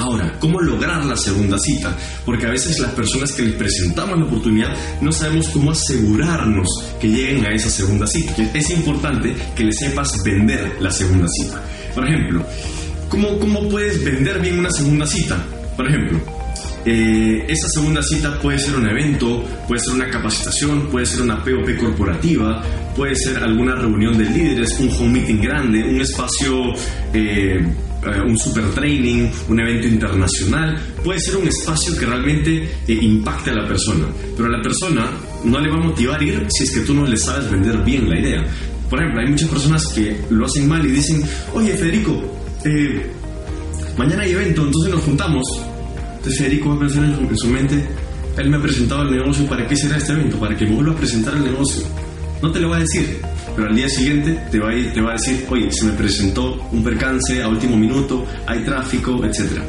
Ahora, 0.00 0.32
¿cómo 0.38 0.62
lograr 0.62 1.04
la 1.04 1.14
segunda 1.14 1.58
cita? 1.58 1.94
Porque 2.24 2.46
a 2.46 2.50
veces 2.50 2.78
las 2.78 2.92
personas 2.92 3.32
que 3.32 3.42
les 3.42 3.52
presentamos 3.52 4.18
la 4.18 4.24
oportunidad 4.24 4.74
no 5.02 5.12
sabemos 5.12 5.50
cómo 5.50 5.72
asegurarnos 5.72 6.66
que 6.98 7.08
lleguen 7.08 7.44
a 7.44 7.52
esa 7.52 7.68
segunda 7.68 8.06
cita. 8.06 8.34
Es 8.54 8.70
importante 8.70 9.36
que 9.54 9.62
le 9.62 9.74
sepas 9.74 10.22
vender 10.24 10.78
la 10.80 10.90
segunda 10.90 11.26
cita. 11.28 11.62
Por 11.94 12.08
ejemplo, 12.08 12.42
¿cómo, 13.10 13.38
cómo 13.38 13.68
puedes 13.68 14.02
vender 14.02 14.40
bien 14.40 14.58
una 14.58 14.70
segunda 14.70 15.06
cita? 15.06 15.36
Por 15.76 15.86
ejemplo, 15.86 16.18
eh, 16.86 17.44
esa 17.46 17.68
segunda 17.68 18.02
cita 18.02 18.40
puede 18.40 18.58
ser 18.58 18.76
un 18.76 18.88
evento, 18.88 19.44
puede 19.68 19.82
ser 19.82 19.92
una 19.92 20.08
capacitación, 20.08 20.88
puede 20.88 21.04
ser 21.04 21.20
una 21.20 21.44
POP 21.44 21.76
corporativa, 21.78 22.62
puede 22.96 23.16
ser 23.16 23.44
alguna 23.44 23.74
reunión 23.74 24.16
de 24.16 24.24
líderes, 24.24 24.80
un 24.80 24.88
home 24.88 25.20
meeting 25.20 25.42
grande, 25.42 25.84
un 25.84 26.00
espacio... 26.00 26.72
Eh, 27.12 27.62
un 28.26 28.38
super 28.38 28.64
training, 28.70 29.28
un 29.48 29.60
evento 29.60 29.86
internacional, 29.86 30.80
puede 31.04 31.20
ser 31.20 31.36
un 31.36 31.48
espacio 31.48 31.96
que 31.96 32.06
realmente 32.06 32.64
eh, 32.88 32.98
impacte 33.00 33.50
a 33.50 33.54
la 33.54 33.68
persona, 33.68 34.06
pero 34.36 34.48
a 34.48 34.52
la 34.52 34.62
persona 34.62 35.10
no 35.44 35.60
le 35.60 35.70
va 35.70 35.76
a 35.76 35.86
motivar 35.86 36.22
ir 36.22 36.46
si 36.50 36.64
es 36.64 36.70
que 36.70 36.80
tú 36.80 36.94
no 36.94 37.06
le 37.06 37.16
sabes 37.16 37.50
vender 37.50 37.78
bien 37.84 38.08
la 38.08 38.18
idea. 38.18 38.46
Por 38.88 38.98
ejemplo, 38.98 39.20
hay 39.20 39.28
muchas 39.28 39.48
personas 39.48 39.86
que 39.88 40.20
lo 40.30 40.46
hacen 40.46 40.66
mal 40.66 40.84
y 40.84 40.90
dicen, 40.90 41.22
oye 41.54 41.74
Federico, 41.74 42.20
eh, 42.64 43.06
mañana 43.96 44.22
hay 44.22 44.32
evento, 44.32 44.64
entonces 44.64 44.92
nos 44.92 45.02
juntamos. 45.02 45.44
Entonces 46.16 46.38
Federico 46.38 46.70
va 46.70 46.76
a 46.76 46.78
pensar 46.80 47.04
en 47.04 47.38
su, 47.38 47.46
mente, 47.48 47.86
él 48.36 48.50
me 48.50 48.56
ha 48.56 48.62
presentado 48.62 49.02
el 49.02 49.12
negocio, 49.12 49.46
¿para 49.46 49.66
qué 49.66 49.76
será 49.76 49.96
este 49.96 50.12
evento? 50.12 50.38
Para 50.38 50.56
que 50.56 50.66
me 50.66 50.74
vuelva 50.74 50.92
a 50.92 50.96
presentar 50.96 51.34
el 51.34 51.44
negocio. 51.44 51.82
No 52.42 52.50
te 52.50 52.58
lo 52.60 52.70
va 52.70 52.78
a 52.78 52.80
decir, 52.80 53.20
pero 53.54 53.68
al 53.68 53.76
día 53.76 53.88
siguiente 53.88 54.38
te 54.50 54.58
va, 54.58 54.70
a 54.70 54.74
ir, 54.74 54.92
te 54.92 55.00
va 55.00 55.10
a 55.10 55.12
decir, 55.14 55.46
oye, 55.48 55.70
se 55.70 55.84
me 55.86 55.92
presentó 55.92 56.68
un 56.72 56.82
percance 56.82 57.42
a 57.42 57.48
último 57.48 57.76
minuto, 57.76 58.24
hay 58.46 58.60
tráfico, 58.60 59.24
etc. 59.24 59.60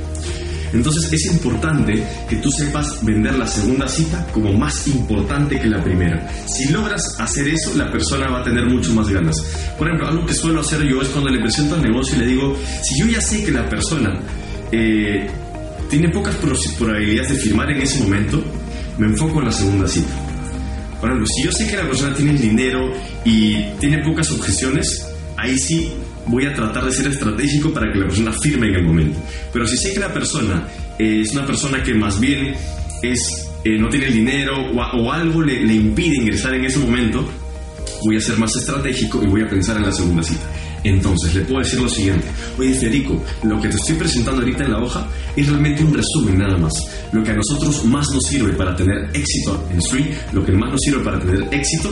Entonces 0.73 1.11
es 1.11 1.25
importante 1.25 2.03
que 2.29 2.37
tú 2.37 2.49
sepas 2.49 3.03
vender 3.03 3.37
la 3.37 3.47
segunda 3.47 3.87
cita 3.87 4.25
como 4.31 4.53
más 4.53 4.87
importante 4.87 5.59
que 5.59 5.67
la 5.67 5.83
primera. 5.83 6.29
Si 6.47 6.71
logras 6.71 7.01
hacer 7.19 7.47
eso, 7.49 7.75
la 7.75 7.91
persona 7.91 8.29
va 8.29 8.39
a 8.39 8.43
tener 8.43 8.65
mucho 8.65 8.93
más 8.93 9.09
ganas. 9.09 9.35
Por 9.77 9.87
ejemplo, 9.87 10.07
algo 10.07 10.25
que 10.25 10.33
suelo 10.33 10.61
hacer 10.61 10.81
yo 10.83 11.01
es 11.01 11.09
cuando 11.09 11.29
le 11.29 11.39
presento 11.39 11.75
el 11.75 11.81
negocio 11.81 12.15
y 12.15 12.19
le 12.19 12.27
digo, 12.27 12.55
si 12.83 12.99
yo 12.99 13.07
ya 13.07 13.21
sé 13.21 13.43
que 13.43 13.51
la 13.51 13.67
persona 13.67 14.17
eh, 14.71 15.27
tiene 15.89 16.09
pocas 16.09 16.35
probabilidades 16.35 17.33
de 17.33 17.35
firmar 17.35 17.69
en 17.71 17.81
ese 17.81 17.99
momento, 18.03 18.41
me 18.97 19.07
enfoco 19.07 19.39
en 19.39 19.45
la 19.45 19.51
segunda 19.51 19.87
cita. 19.87 20.13
Por 21.01 21.09
ejemplo, 21.09 21.27
si 21.35 21.43
yo 21.43 21.51
sé 21.51 21.67
que 21.67 21.75
la 21.75 21.87
persona 21.87 22.15
tiene 22.15 22.31
el 22.31 22.39
dinero 22.39 22.93
y 23.23 23.63
tiene 23.79 23.99
pocas 23.99 24.31
objeciones, 24.31 25.07
ahí 25.37 25.57
sí 25.57 25.91
voy 26.25 26.45
a 26.45 26.53
tratar 26.53 26.85
de 26.85 26.91
ser 26.91 27.07
estratégico 27.07 27.73
para 27.73 27.91
que 27.91 27.99
la 27.99 28.07
persona 28.07 28.33
firme 28.41 28.67
en 28.67 28.75
el 28.75 28.83
momento. 28.83 29.19
Pero 29.51 29.65
si 29.65 29.77
sé 29.77 29.93
que 29.93 29.99
la 29.99 30.13
persona 30.13 30.67
es 30.97 31.31
una 31.33 31.45
persona 31.45 31.83
que 31.83 31.93
más 31.93 32.19
bien 32.19 32.53
es, 33.01 33.49
eh, 33.63 33.77
no 33.77 33.89
tiene 33.89 34.07
el 34.07 34.13
dinero 34.13 34.53
o, 34.71 35.11
algo 35.11 35.41
le, 35.41 35.63
le 35.63 35.73
impide 35.73 36.15
ingresar 36.17 36.53
en 36.53 36.65
ese 36.65 36.79
momento, 36.79 37.27
voy 38.03 38.17
a 38.17 38.21
ser 38.21 38.37
más 38.37 38.55
estratégico 38.55 39.21
y 39.23 39.27
voy 39.27 39.41
a 39.41 39.49
pensar 39.49 39.77
en 39.77 39.83
la 39.83 39.91
segunda 39.91 40.23
cita. 40.23 40.47
Entonces, 40.83 41.35
le 41.35 41.41
puedo 41.41 41.59
decir 41.59 41.79
lo 41.79 41.89
siguiente. 41.89 42.27
Oye, 42.57 42.73
Federico, 42.73 43.23
lo 43.43 43.59
que 43.61 43.69
te 43.69 43.75
estoy 43.75 43.95
presentando 43.95 44.41
ahorita 44.41 44.63
en 44.63 44.71
la 44.71 44.83
hoja 44.83 45.07
es 45.35 45.47
realmente 45.47 45.83
un 45.83 45.93
resumen 45.93 46.39
nada 46.39 46.57
más. 46.57 46.73
Lo 47.11 47.23
que 47.23 47.31
a 47.31 47.35
nosotros 47.35 47.85
más 47.85 48.05
nos 48.13 48.23
sirve 48.23 48.53
para 48.53 48.75
tener 48.75 49.09
éxito 49.13 49.67
en 49.71 49.77
Street, 49.79 50.13
lo 50.33 50.45
que 50.45 50.51
más 50.51 50.71
nos 50.71 50.79
sirve 50.81 51.03
para 51.03 51.19
tener 51.19 51.47
éxito 51.51 51.89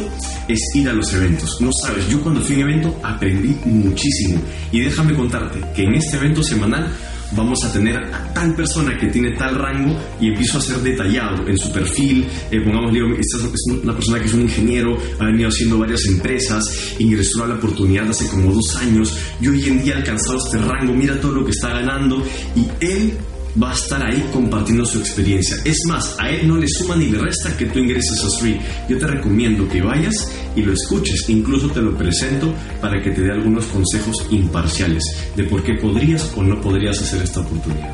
es 0.47 0.59
ir 0.75 0.89
a 0.89 0.93
los 0.93 1.13
eventos. 1.13 1.61
No 1.61 1.69
sabes, 1.83 2.07
yo 2.09 2.21
cuando 2.21 2.41
fui 2.41 2.55
a 2.55 2.65
un 2.65 2.71
evento 2.71 2.99
aprendí 3.03 3.55
muchísimo. 3.65 4.41
Y 4.71 4.81
déjame 4.81 5.13
contarte 5.13 5.59
que 5.75 5.83
en 5.83 5.95
este 5.95 6.17
evento 6.17 6.43
semanal 6.43 6.91
vamos 7.31 7.63
a 7.63 7.71
tener 7.71 7.97
a 7.97 8.33
tal 8.33 8.55
persona 8.55 8.97
que 8.97 9.07
tiene 9.07 9.31
tal 9.31 9.55
rango 9.55 9.95
y 10.19 10.29
empiezo 10.29 10.57
a 10.57 10.61
ser 10.61 10.77
detallado 10.77 11.47
en 11.47 11.57
su 11.57 11.71
perfil. 11.71 12.25
Eh, 12.51 12.61
pongamos, 12.61 12.93
digo, 12.93 13.07
esta 13.17 13.37
es 13.37 13.83
una 13.83 13.93
persona 13.93 14.19
que 14.19 14.25
es 14.25 14.33
un 14.33 14.41
ingeniero, 14.41 14.97
ha 15.19 15.25
venido 15.25 15.49
haciendo 15.49 15.79
varias 15.79 16.05
empresas, 16.05 16.95
ingresó 16.99 17.43
a 17.43 17.47
la 17.47 17.55
oportunidad 17.55 18.09
hace 18.09 18.27
como 18.27 18.51
dos 18.51 18.75
años 18.77 19.17
y 19.41 19.47
hoy 19.47 19.67
en 19.67 19.83
día 19.83 19.95
ha 19.95 19.97
alcanzado 19.97 20.37
este 20.37 20.57
rango, 20.57 20.93
mira 20.93 21.19
todo 21.19 21.33
lo 21.33 21.45
que 21.45 21.51
está 21.51 21.69
ganando 21.69 22.23
y 22.55 22.67
él 22.85 23.13
va 23.61 23.71
a 23.71 23.73
estar 23.73 24.01
ahí 24.03 24.29
compartiendo 24.31 24.85
su 24.85 24.99
experiencia. 24.99 25.57
Es 25.65 25.77
más, 25.87 26.15
a 26.19 26.29
él 26.29 26.47
no 26.47 26.57
le 26.57 26.67
suma 26.67 26.95
ni 26.95 27.07
le 27.07 27.19
resta 27.19 27.55
que 27.57 27.65
tú 27.65 27.79
ingreses 27.79 28.23
a 28.23 28.27
Street. 28.27 28.59
Yo 28.87 28.97
te 28.97 29.07
recomiendo 29.07 29.67
que 29.67 29.81
vayas 29.81 30.13
y 30.55 30.61
lo 30.61 30.73
escuches. 30.73 31.27
Incluso 31.29 31.69
te 31.69 31.81
lo 31.81 31.97
presento 31.97 32.53
para 32.81 33.01
que 33.01 33.11
te 33.11 33.21
dé 33.21 33.31
algunos 33.31 33.65
consejos 33.65 34.15
imparciales 34.29 35.03
de 35.35 35.43
por 35.43 35.63
qué 35.63 35.73
podrías 35.75 36.31
o 36.35 36.43
no 36.43 36.59
podrías 36.61 37.01
hacer 37.01 37.21
esta 37.21 37.41
oportunidad. 37.41 37.93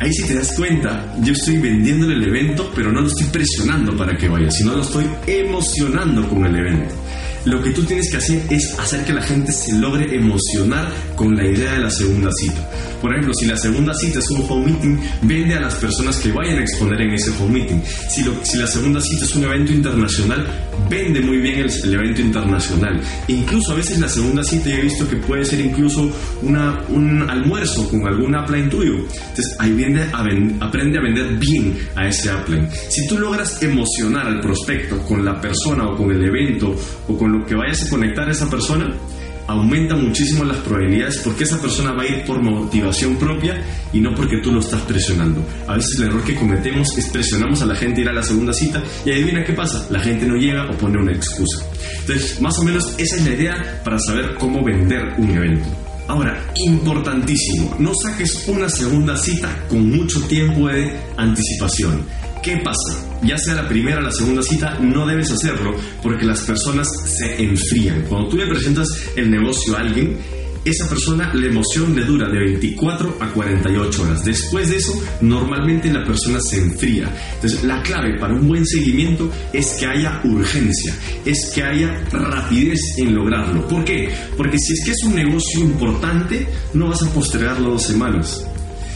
Ahí 0.00 0.12
si 0.12 0.26
te 0.26 0.34
das 0.34 0.56
cuenta, 0.56 1.14
yo 1.22 1.32
estoy 1.32 1.58
vendiéndole 1.58 2.14
el 2.14 2.24
evento, 2.24 2.72
pero 2.74 2.90
no 2.90 3.02
lo 3.02 3.06
estoy 3.06 3.26
presionando 3.26 3.96
para 3.96 4.16
que 4.16 4.28
vaya, 4.28 4.50
sino 4.50 4.74
lo 4.74 4.82
estoy 4.82 5.06
emocionando 5.28 6.28
con 6.28 6.44
el 6.44 6.56
evento 6.56 6.94
lo 7.44 7.62
que 7.62 7.70
tú 7.70 7.82
tienes 7.84 8.10
que 8.10 8.18
hacer 8.18 8.42
es 8.50 8.78
hacer 8.78 9.04
que 9.04 9.12
la 9.12 9.22
gente 9.22 9.52
se 9.52 9.72
logre 9.72 10.14
emocionar 10.14 10.88
con 11.16 11.34
la 11.36 11.46
idea 11.46 11.72
de 11.74 11.80
la 11.80 11.90
segunda 11.90 12.30
cita. 12.32 12.68
Por 13.00 13.12
ejemplo, 13.12 13.34
si 13.34 13.46
la 13.46 13.56
segunda 13.56 13.92
cita 13.94 14.20
es 14.20 14.30
un 14.30 14.44
home 14.48 14.66
meeting, 14.66 14.96
vende 15.22 15.54
a 15.56 15.60
las 15.60 15.74
personas 15.74 16.18
que 16.18 16.30
vayan 16.30 16.58
a 16.58 16.62
exponer 16.62 17.00
en 17.00 17.14
ese 17.14 17.30
home 17.30 17.60
meeting. 17.60 17.80
Si, 18.08 18.24
si 18.44 18.58
la 18.58 18.66
segunda 18.66 19.00
cita 19.00 19.24
es 19.24 19.34
un 19.34 19.44
evento 19.44 19.72
internacional, 19.72 20.46
vende 20.88 21.20
muy 21.20 21.38
bien 21.38 21.58
el, 21.60 21.94
evento 21.94 22.20
internacional. 22.20 23.00
incluso 23.28 23.72
a 23.72 23.74
veces 23.74 23.98
la 23.98 24.08
segunda 24.08 24.44
cita 24.44 24.70
yo 24.70 24.76
he 24.76 24.82
visto 24.82 25.08
que 25.08 25.16
puede 25.16 25.44
ser 25.44 25.60
incluso 25.60 26.10
una, 26.42 26.80
un 26.88 27.28
almuerzo 27.28 27.88
con 27.88 28.06
algún 28.06 28.34
upline 28.36 28.70
tuyo. 28.70 28.94
Entonces 28.98 29.56
ahí 29.58 29.72
viene 29.72 30.02
a 30.02 30.22
aprende 30.60 30.98
a 30.98 31.02
vender 31.02 31.36
bien 31.38 31.76
a 31.96 32.06
ese 32.06 32.32
upline. 32.32 32.68
Si 32.88 33.06
tú 33.08 33.18
logras 33.18 33.60
emocionar 33.62 34.26
al 34.26 34.40
prospecto 34.40 34.98
con 34.98 35.24
la 35.24 35.40
persona 35.40 35.88
o 35.88 35.96
con 35.96 36.10
el 36.12 36.24
evento 36.24 36.74
o 37.08 37.16
con 37.16 37.31
lo 37.32 37.46
que 37.46 37.54
vayas 37.54 37.86
a 37.86 37.90
conectar 37.90 38.28
a 38.28 38.32
esa 38.32 38.48
persona, 38.48 38.94
aumenta 39.46 39.96
muchísimo 39.96 40.44
las 40.44 40.58
probabilidades 40.58 41.18
porque 41.18 41.44
esa 41.44 41.60
persona 41.60 41.92
va 41.92 42.02
a 42.02 42.06
ir 42.06 42.24
por 42.24 42.42
motivación 42.42 43.16
propia 43.16 43.62
y 43.92 44.00
no 44.00 44.14
porque 44.14 44.38
tú 44.42 44.52
lo 44.52 44.60
estás 44.60 44.80
presionando. 44.82 45.44
A 45.66 45.76
veces 45.76 45.98
el 45.98 46.04
error 46.04 46.24
que 46.24 46.34
cometemos 46.34 46.96
es 46.96 47.08
presionamos 47.08 47.62
a 47.62 47.66
la 47.66 47.74
gente 47.74 48.00
a 48.00 48.04
ir 48.04 48.08
a 48.08 48.12
la 48.12 48.22
segunda 48.22 48.52
cita 48.52 48.82
y 49.04 49.10
adivina 49.10 49.44
qué 49.44 49.52
pasa, 49.52 49.86
la 49.90 50.00
gente 50.00 50.26
no 50.26 50.36
llega 50.36 50.70
o 50.70 50.76
pone 50.76 50.98
una 50.98 51.12
excusa. 51.12 51.66
Entonces, 52.00 52.40
más 52.40 52.58
o 52.58 52.64
menos 52.64 52.94
esa 52.98 53.16
es 53.16 53.24
la 53.24 53.34
idea 53.34 53.80
para 53.84 53.98
saber 53.98 54.34
cómo 54.38 54.64
vender 54.64 55.14
un 55.18 55.30
evento. 55.30 55.68
Ahora, 56.08 56.44
importantísimo, 56.56 57.76
no 57.78 57.92
saques 57.94 58.46
una 58.48 58.68
segunda 58.68 59.16
cita 59.16 59.48
con 59.68 59.88
mucho 59.90 60.20
tiempo 60.22 60.68
de 60.68 60.94
anticipación. 61.16 62.04
¿Qué 62.42 62.56
pasa? 62.56 63.06
Ya 63.22 63.38
sea 63.38 63.54
la 63.54 63.68
primera 63.68 63.98
o 63.98 64.02
la 64.02 64.10
segunda 64.10 64.42
cita, 64.42 64.76
no 64.80 65.06
debes 65.06 65.30
hacerlo 65.30 65.76
porque 66.02 66.24
las 66.24 66.40
personas 66.40 66.88
se 67.06 67.40
enfrían. 67.40 68.02
Cuando 68.08 68.30
tú 68.30 68.36
le 68.36 68.48
presentas 68.48 68.88
el 69.14 69.30
negocio 69.30 69.76
a 69.76 69.80
alguien, 69.80 70.18
esa 70.64 70.88
persona 70.88 71.32
la 71.34 71.46
emoción 71.46 71.94
le 71.94 72.04
dura 72.04 72.28
de 72.28 72.40
24 72.40 73.18
a 73.20 73.28
48 73.28 74.02
horas. 74.02 74.24
Después 74.24 74.70
de 74.70 74.76
eso, 74.76 74.92
normalmente 75.20 75.92
la 75.92 76.04
persona 76.04 76.40
se 76.40 76.58
enfría. 76.58 77.14
Entonces, 77.34 77.62
la 77.62 77.80
clave 77.82 78.18
para 78.18 78.34
un 78.34 78.48
buen 78.48 78.66
seguimiento 78.66 79.30
es 79.52 79.74
que 79.74 79.86
haya 79.86 80.20
urgencia, 80.24 80.94
es 81.24 81.52
que 81.54 81.62
haya 81.62 82.04
rapidez 82.10 82.80
en 82.96 83.14
lograrlo. 83.14 83.68
¿Por 83.68 83.84
qué? 83.84 84.12
Porque 84.36 84.58
si 84.58 84.72
es 84.72 84.84
que 84.84 84.90
es 84.90 85.04
un 85.04 85.14
negocio 85.14 85.60
importante, 85.60 86.46
no 86.74 86.88
vas 86.88 87.02
a 87.02 87.10
postergarlo 87.14 87.70
dos 87.70 87.84
semanas. 87.84 88.44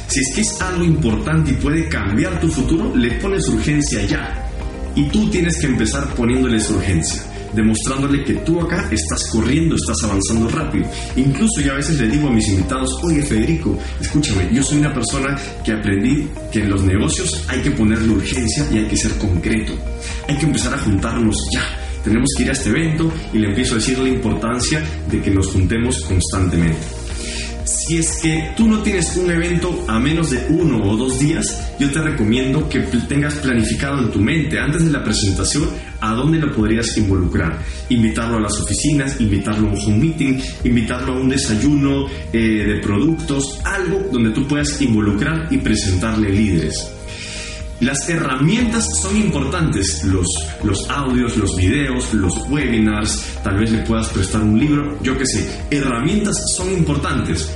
Si 0.09 0.21
es 0.21 0.35
que 0.35 0.41
es 0.41 0.61
algo 0.61 0.85
importante 0.85 1.51
y 1.51 1.55
puede 1.55 1.89
cambiar 1.89 2.41
tu 2.41 2.49
futuro, 2.49 2.95
le 2.95 3.13
pones 3.13 3.47
urgencia 3.49 4.05
ya. 4.07 4.49
Y 4.95 5.09
tú 5.09 5.29
tienes 5.31 5.59
que 5.59 5.67
empezar 5.67 6.15
poniéndoles 6.15 6.71
urgencia 6.71 7.23
demostrándole 7.57 8.23
que 8.23 8.35
tú 8.35 8.61
acá 8.61 8.89
estás 8.93 9.31
corriendo, 9.31 9.75
estás 9.75 9.97
avanzando 10.05 10.49
rápido. 10.49 10.87
Incluso 11.17 11.61
yo 11.63 11.73
a 11.73 11.77
veces 11.77 11.99
le 11.99 12.09
digo 12.09 12.29
a 12.29 12.33
mis 12.33 12.47
invitados, 12.49 12.91
oye 13.03 13.23
Federico, 13.23 13.77
escúchame, 14.01 14.49
yo 14.53 14.63
soy 14.63 14.79
una 14.79 14.93
persona 14.93 15.37
que 15.65 15.73
aprendí 15.73 16.29
que 16.53 16.61
en 16.61 16.71
los 16.71 16.83
negocios 16.83 17.43
hay 17.49 17.61
que 17.63 17.71
ponerle 17.71 18.13
urgencia 18.13 18.67
y 18.71 18.79
hay 18.79 18.85
que 18.87 18.97
ser 18.97 19.13
concreto. 19.13 19.73
Hay 20.29 20.37
que 20.37 20.47
empezar 20.47 20.75
a 20.75 20.79
juntarnos 20.79 21.37
ya. 21.53 21.63
Tenemos 22.05 22.29
que 22.37 22.45
ir 22.45 22.51
a 22.51 22.53
este 22.53 22.69
evento 22.69 23.13
y 23.33 23.39
le 23.39 23.49
empiezo 23.49 23.75
a 23.75 23.79
decir 23.79 23.99
la 23.99 24.09
importancia 24.09 24.85
de 25.11 25.21
que 25.21 25.31
nos 25.31 25.49
juntemos 25.49 26.01
constantemente 26.03 27.06
si 27.87 27.99
es 27.99 28.19
que 28.21 28.53
tú 28.57 28.67
no 28.67 28.83
tienes 28.83 29.17
un 29.17 29.31
evento 29.31 29.85
a 29.87 30.01
menos 30.01 30.31
de 30.31 30.45
uno 30.49 30.83
o 30.83 30.97
dos 30.97 31.21
días, 31.21 31.73
yo 31.79 31.91
te 31.93 32.01
recomiendo 32.01 32.69
que 32.69 32.81
tengas 32.81 33.35
planificado 33.35 34.03
en 34.03 34.11
tu 34.11 34.19
mente 34.19 34.59
antes 34.59 34.85
de 34.85 34.91
la 34.91 35.05
presentación 35.05 35.69
a 36.01 36.13
dónde 36.13 36.39
lo 36.39 36.53
podrías 36.53 36.97
involucrar. 36.97 37.63
Invitarlo 37.89 38.39
a 38.39 38.41
las 38.41 38.61
oficinas, 38.61 39.21
invitarlo 39.21 39.69
a 39.69 39.73
un 39.73 39.79
home 39.79 39.99
meeting, 39.99 40.41
invitarlo 40.65 41.15
a 41.15 41.21
un 41.21 41.29
desayuno 41.29 42.07
eh, 42.33 42.39
de 42.67 42.81
productos, 42.81 43.61
algo 43.65 44.01
donde 44.11 44.31
tú 44.31 44.49
puedas 44.49 44.81
involucrar 44.83 45.47
y 45.53 45.59
presentarle 45.59 46.31
líderes. 46.31 46.91
Las 47.81 48.09
herramientas 48.09 48.87
son 49.01 49.17
importantes, 49.17 50.03
los, 50.05 50.27
los 50.65 50.89
audios, 50.89 51.37
los 51.37 51.55
videos, 51.57 52.13
los 52.15 52.35
webinars, 52.49 53.23
tal 53.45 53.59
vez 53.59 53.71
le 53.71 53.81
puedas 53.81 54.09
prestar 54.09 54.43
un 54.43 54.59
libro, 54.59 54.99
yo 55.03 55.17
qué 55.19 55.27
sé, 55.27 55.47
herramientas 55.71 56.35
son 56.57 56.73
importantes, 56.73 57.55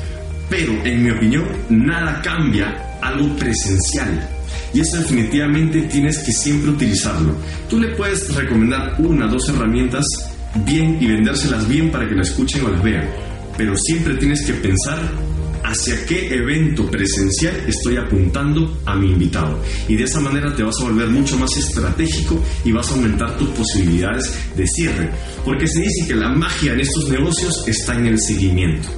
pero 0.51 0.73
en 0.85 1.03
mi 1.03 1.11
opinión 1.11 1.45
nada 1.71 2.21
cambia 2.21 2.99
algo 3.01 3.35
presencial. 3.37 4.29
Y 4.75 4.81
eso 4.81 4.99
definitivamente 4.99 5.83
tienes 5.83 6.19
que 6.19 6.33
siempre 6.33 6.71
utilizarlo. 6.71 7.35
Tú 7.69 7.79
le 7.79 7.95
puedes 7.97 8.35
recomendar 8.35 8.97
una 8.99 9.27
dos 9.27 9.49
herramientas 9.49 10.05
bien 10.67 10.99
y 11.01 11.07
vendérselas 11.07 11.67
bien 11.69 11.91
para 11.91 12.09
que 12.09 12.15
la 12.15 12.23
escuchen 12.23 12.65
o 12.65 12.69
las 12.69 12.83
vean, 12.83 13.09
pero 13.57 13.77
siempre 13.77 14.15
tienes 14.15 14.45
que 14.45 14.55
pensar 14.55 14.99
hacia 15.63 16.05
qué 16.07 16.35
evento 16.35 16.91
presencial 16.91 17.55
estoy 17.67 17.97
apuntando 17.97 18.81
a 18.87 18.97
mi 18.97 19.13
invitado. 19.13 19.63
Y 19.89 19.97
de 19.97 20.05
esa 20.05 20.21
manera 20.21 20.55
te 20.55 20.63
vas 20.63 20.75
a 20.81 20.85
volver 20.85 21.09
mucho 21.09 21.37
más 21.37 21.57
estratégico 21.57 22.43
y 22.65 22.73
vas 22.73 22.91
a 22.91 22.95
aumentar 22.95 23.37
tus 23.39 23.49
posibilidades 23.51 24.33
de 24.57 24.67
cierre. 24.67 25.11
Porque 25.45 25.69
se 25.69 25.81
dice 25.81 26.09
que 26.09 26.15
la 26.15 26.31
magia 26.31 26.73
en 26.73 26.81
estos 26.81 27.09
negocios 27.09 27.65
está 27.69 27.95
en 27.95 28.07
el 28.07 28.21
seguimiento. 28.21 28.89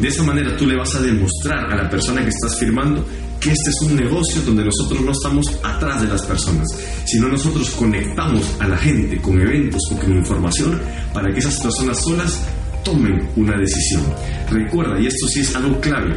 De 0.00 0.08
esa 0.08 0.22
manera 0.22 0.56
tú 0.56 0.66
le 0.66 0.76
vas 0.76 0.94
a 0.94 1.00
demostrar 1.00 1.70
a 1.70 1.76
la 1.76 1.90
persona 1.90 2.22
que 2.22 2.30
estás 2.30 2.58
firmando 2.58 3.04
que 3.40 3.50
este 3.50 3.70
es 3.70 3.80
un 3.82 3.96
negocio 3.96 4.42
donde 4.42 4.64
nosotros 4.64 5.00
no 5.00 5.12
estamos 5.12 5.46
atrás 5.62 6.02
de 6.02 6.08
las 6.08 6.22
personas, 6.26 6.68
sino 7.06 7.28
nosotros 7.28 7.70
conectamos 7.70 8.44
a 8.60 8.68
la 8.68 8.76
gente 8.76 9.20
con 9.20 9.40
eventos 9.40 9.80
o 9.90 9.96
con 9.96 10.12
información 10.12 10.80
para 11.14 11.32
que 11.32 11.38
esas 11.38 11.58
personas 11.60 12.02
solas 12.02 12.38
tomen 12.84 13.28
una 13.36 13.56
decisión. 13.56 14.02
Recuerda, 14.50 15.00
y 15.00 15.06
esto 15.06 15.26
sí 15.28 15.40
es 15.40 15.56
algo 15.56 15.80
clave, 15.80 16.16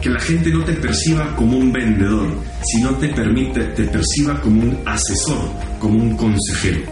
que 0.00 0.10
la 0.10 0.20
gente 0.20 0.50
no 0.50 0.64
te 0.64 0.74
perciba 0.74 1.34
como 1.34 1.58
un 1.58 1.72
vendedor, 1.72 2.28
sino 2.62 2.94
te 2.96 3.08
permite, 3.08 3.60
te 3.76 3.84
perciba 3.84 4.40
como 4.40 4.62
un 4.62 4.78
asesor, 4.86 5.50
como 5.80 5.98
un 5.98 6.16
consejero. 6.16 6.82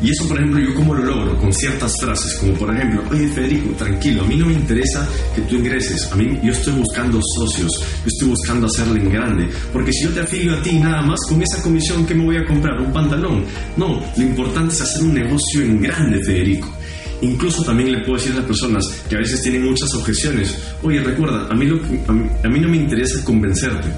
Y 0.00 0.10
eso, 0.10 0.28
por 0.28 0.38
ejemplo, 0.38 0.60
yo 0.60 0.74
cómo 0.74 0.94
lo 0.94 1.04
logro 1.04 1.36
con 1.38 1.52
ciertas 1.52 1.92
frases, 2.00 2.34
como 2.34 2.54
por 2.54 2.74
ejemplo, 2.74 3.02
oye 3.10 3.26
Federico, 3.28 3.70
tranquilo, 3.70 4.22
a 4.22 4.26
mí 4.26 4.36
no 4.36 4.46
me 4.46 4.52
interesa 4.52 5.08
que 5.34 5.42
tú 5.42 5.56
ingreses, 5.56 6.08
a 6.12 6.16
mí 6.16 6.38
yo 6.42 6.52
estoy 6.52 6.74
buscando 6.74 7.20
socios, 7.36 7.72
yo 7.80 8.06
estoy 8.06 8.28
buscando 8.28 8.66
hacerle 8.68 9.00
en 9.00 9.10
grande, 9.10 9.48
porque 9.72 9.92
si 9.92 10.04
yo 10.04 10.10
te 10.10 10.20
afilio 10.20 10.54
a 10.54 10.62
ti 10.62 10.78
nada 10.78 11.02
más 11.02 11.18
con 11.28 11.42
esa 11.42 11.60
comisión, 11.62 12.06
¿qué 12.06 12.14
me 12.14 12.24
voy 12.24 12.36
a 12.36 12.46
comprar? 12.46 12.80
¿Un 12.80 12.92
pantalón? 12.92 13.44
No, 13.76 14.00
lo 14.16 14.22
importante 14.22 14.72
es 14.72 14.80
hacer 14.82 15.02
un 15.02 15.14
negocio 15.14 15.62
en 15.62 15.80
grande, 15.80 16.22
Federico. 16.24 16.68
Incluso 17.20 17.64
también 17.64 17.90
le 17.90 17.98
puedo 18.00 18.14
decir 18.14 18.32
a 18.32 18.36
las 18.36 18.44
personas 18.44 18.84
que 19.08 19.16
a 19.16 19.18
veces 19.18 19.42
tienen 19.42 19.64
muchas 19.64 19.92
objeciones, 19.94 20.56
oye, 20.82 21.00
recuerda, 21.00 21.48
a 21.50 21.54
mí, 21.54 21.66
lo, 21.66 21.80
a 22.06 22.48
mí, 22.48 22.60
no 22.60 22.68
me 22.68 22.76
interesa 22.76 23.24
convencerte, 23.24 23.88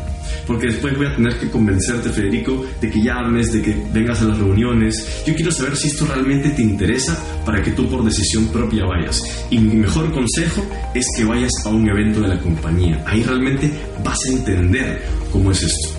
porque 0.51 0.67
después 0.67 0.97
voy 0.97 1.07
a 1.07 1.15
tener 1.15 1.39
que 1.39 1.49
convencerte, 1.49 2.11
Federico, 2.11 2.67
de 2.81 2.91
que 2.91 3.01
llames, 3.01 3.53
de 3.53 3.63
que 3.63 3.77
vengas 3.93 4.21
a 4.21 4.25
las 4.25 4.37
reuniones. 4.37 5.23
Yo 5.25 5.33
quiero 5.33 5.53
saber 5.53 5.77
si 5.77 5.87
esto 5.87 6.05
realmente 6.07 6.51
te 6.51 6.61
interesa 6.61 7.17
para 7.47 7.63
que 7.63 7.71
tú 7.71 7.89
por 7.89 8.03
decisión 8.03 8.49
propia 8.49 8.85
vayas. 8.85 9.23
Y 9.49 9.59
mi 9.61 9.77
mejor 9.77 10.13
consejo 10.13 10.67
es 10.93 11.07
que 11.17 11.25
vayas 11.25 11.53
a 11.65 11.69
un 11.69 11.89
evento 11.89 12.21
de 12.23 12.27
la 12.27 12.41
compañía. 12.41 13.01
Ahí 13.07 13.23
realmente 13.23 13.71
vas 14.03 14.19
a 14.27 14.33
entender 14.33 15.01
cómo 15.31 15.53
es 15.53 15.63
esto. 15.63 15.91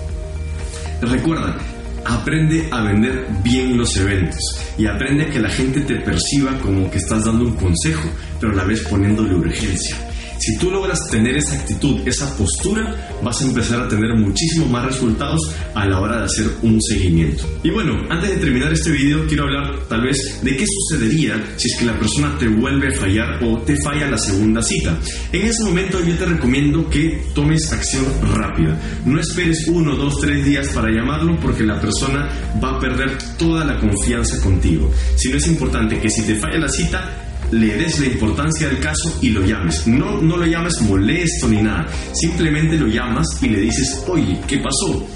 Recuerda, 1.00 1.56
aprende 2.04 2.68
a 2.70 2.82
vender 2.82 3.26
bien 3.42 3.78
los 3.78 3.96
eventos 3.96 4.38
y 4.76 4.84
aprende 4.84 5.24
a 5.24 5.30
que 5.30 5.40
la 5.40 5.48
gente 5.48 5.80
te 5.80 5.94
perciba 5.94 6.58
como 6.58 6.90
que 6.90 6.98
estás 6.98 7.24
dando 7.24 7.46
un 7.46 7.54
consejo, 7.54 8.06
pero 8.38 8.52
a 8.52 8.56
la 8.56 8.64
vez 8.64 8.80
poniéndole 8.82 9.34
urgencia. 9.34 10.11
Si 10.44 10.56
tú 10.58 10.72
logras 10.72 10.98
tener 11.08 11.36
esa 11.36 11.54
actitud, 11.54 12.00
esa 12.04 12.36
postura, 12.36 13.16
vas 13.22 13.40
a 13.40 13.44
empezar 13.44 13.82
a 13.82 13.88
tener 13.88 14.12
muchísimo 14.16 14.66
más 14.66 14.86
resultados 14.86 15.38
a 15.72 15.86
la 15.86 16.00
hora 16.00 16.18
de 16.18 16.24
hacer 16.24 16.46
un 16.62 16.82
seguimiento. 16.82 17.44
Y 17.62 17.70
bueno, 17.70 17.96
antes 18.10 18.30
de 18.30 18.36
terminar 18.38 18.72
este 18.72 18.90
video, 18.90 19.24
quiero 19.28 19.44
hablar 19.44 19.86
tal 19.88 20.02
vez 20.02 20.40
de 20.42 20.56
qué 20.56 20.64
sucedería 20.66 21.40
si 21.56 21.68
es 21.68 21.78
que 21.78 21.84
la 21.84 21.96
persona 21.96 22.36
te 22.40 22.48
vuelve 22.48 22.88
a 22.88 22.98
fallar 22.98 23.38
o 23.44 23.58
te 23.58 23.76
falla 23.84 24.10
la 24.10 24.18
segunda 24.18 24.60
cita. 24.62 24.98
En 25.30 25.42
ese 25.42 25.62
momento 25.62 26.04
yo 26.04 26.16
te 26.16 26.24
recomiendo 26.24 26.90
que 26.90 27.22
tomes 27.36 27.72
acción 27.72 28.04
rápida. 28.34 28.76
No 29.06 29.20
esperes 29.20 29.68
uno, 29.68 29.94
dos, 29.94 30.18
tres 30.20 30.44
días 30.44 30.70
para 30.70 30.90
llamarlo 30.90 31.38
porque 31.40 31.62
la 31.62 31.80
persona 31.80 32.28
va 32.60 32.78
a 32.78 32.80
perder 32.80 33.16
toda 33.38 33.64
la 33.64 33.78
confianza 33.78 34.40
contigo. 34.40 34.90
Si 35.14 35.30
no 35.30 35.36
es 35.36 35.46
importante 35.46 36.00
que 36.00 36.10
si 36.10 36.22
te 36.22 36.34
falla 36.34 36.58
la 36.58 36.68
cita, 36.68 37.31
le 37.52 37.76
des 37.76 38.00
la 38.00 38.06
importancia 38.06 38.68
del 38.68 38.80
caso 38.80 39.18
y 39.20 39.28
lo 39.28 39.44
llames. 39.44 39.86
No, 39.86 40.20
no 40.20 40.36
lo 40.36 40.46
llames 40.46 40.80
molesto 40.82 41.48
ni 41.48 41.62
nada. 41.62 41.86
Simplemente 42.12 42.76
lo 42.76 42.86
llamas 42.86 43.26
y 43.42 43.48
le 43.48 43.60
dices, 43.60 44.02
oye, 44.08 44.38
¿qué 44.48 44.58
pasó? 44.58 45.06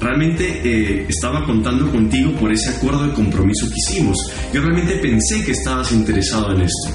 Realmente 0.00 0.60
eh, 0.62 1.06
estaba 1.08 1.44
contando 1.46 1.90
contigo 1.90 2.32
por 2.32 2.52
ese 2.52 2.68
acuerdo 2.68 3.06
de 3.06 3.14
compromiso 3.14 3.66
que 3.68 3.76
hicimos. 3.76 4.16
Yo 4.52 4.60
realmente 4.60 4.96
pensé 4.96 5.42
que 5.42 5.52
estabas 5.52 5.90
interesado 5.90 6.54
en 6.54 6.62
esto. 6.62 6.90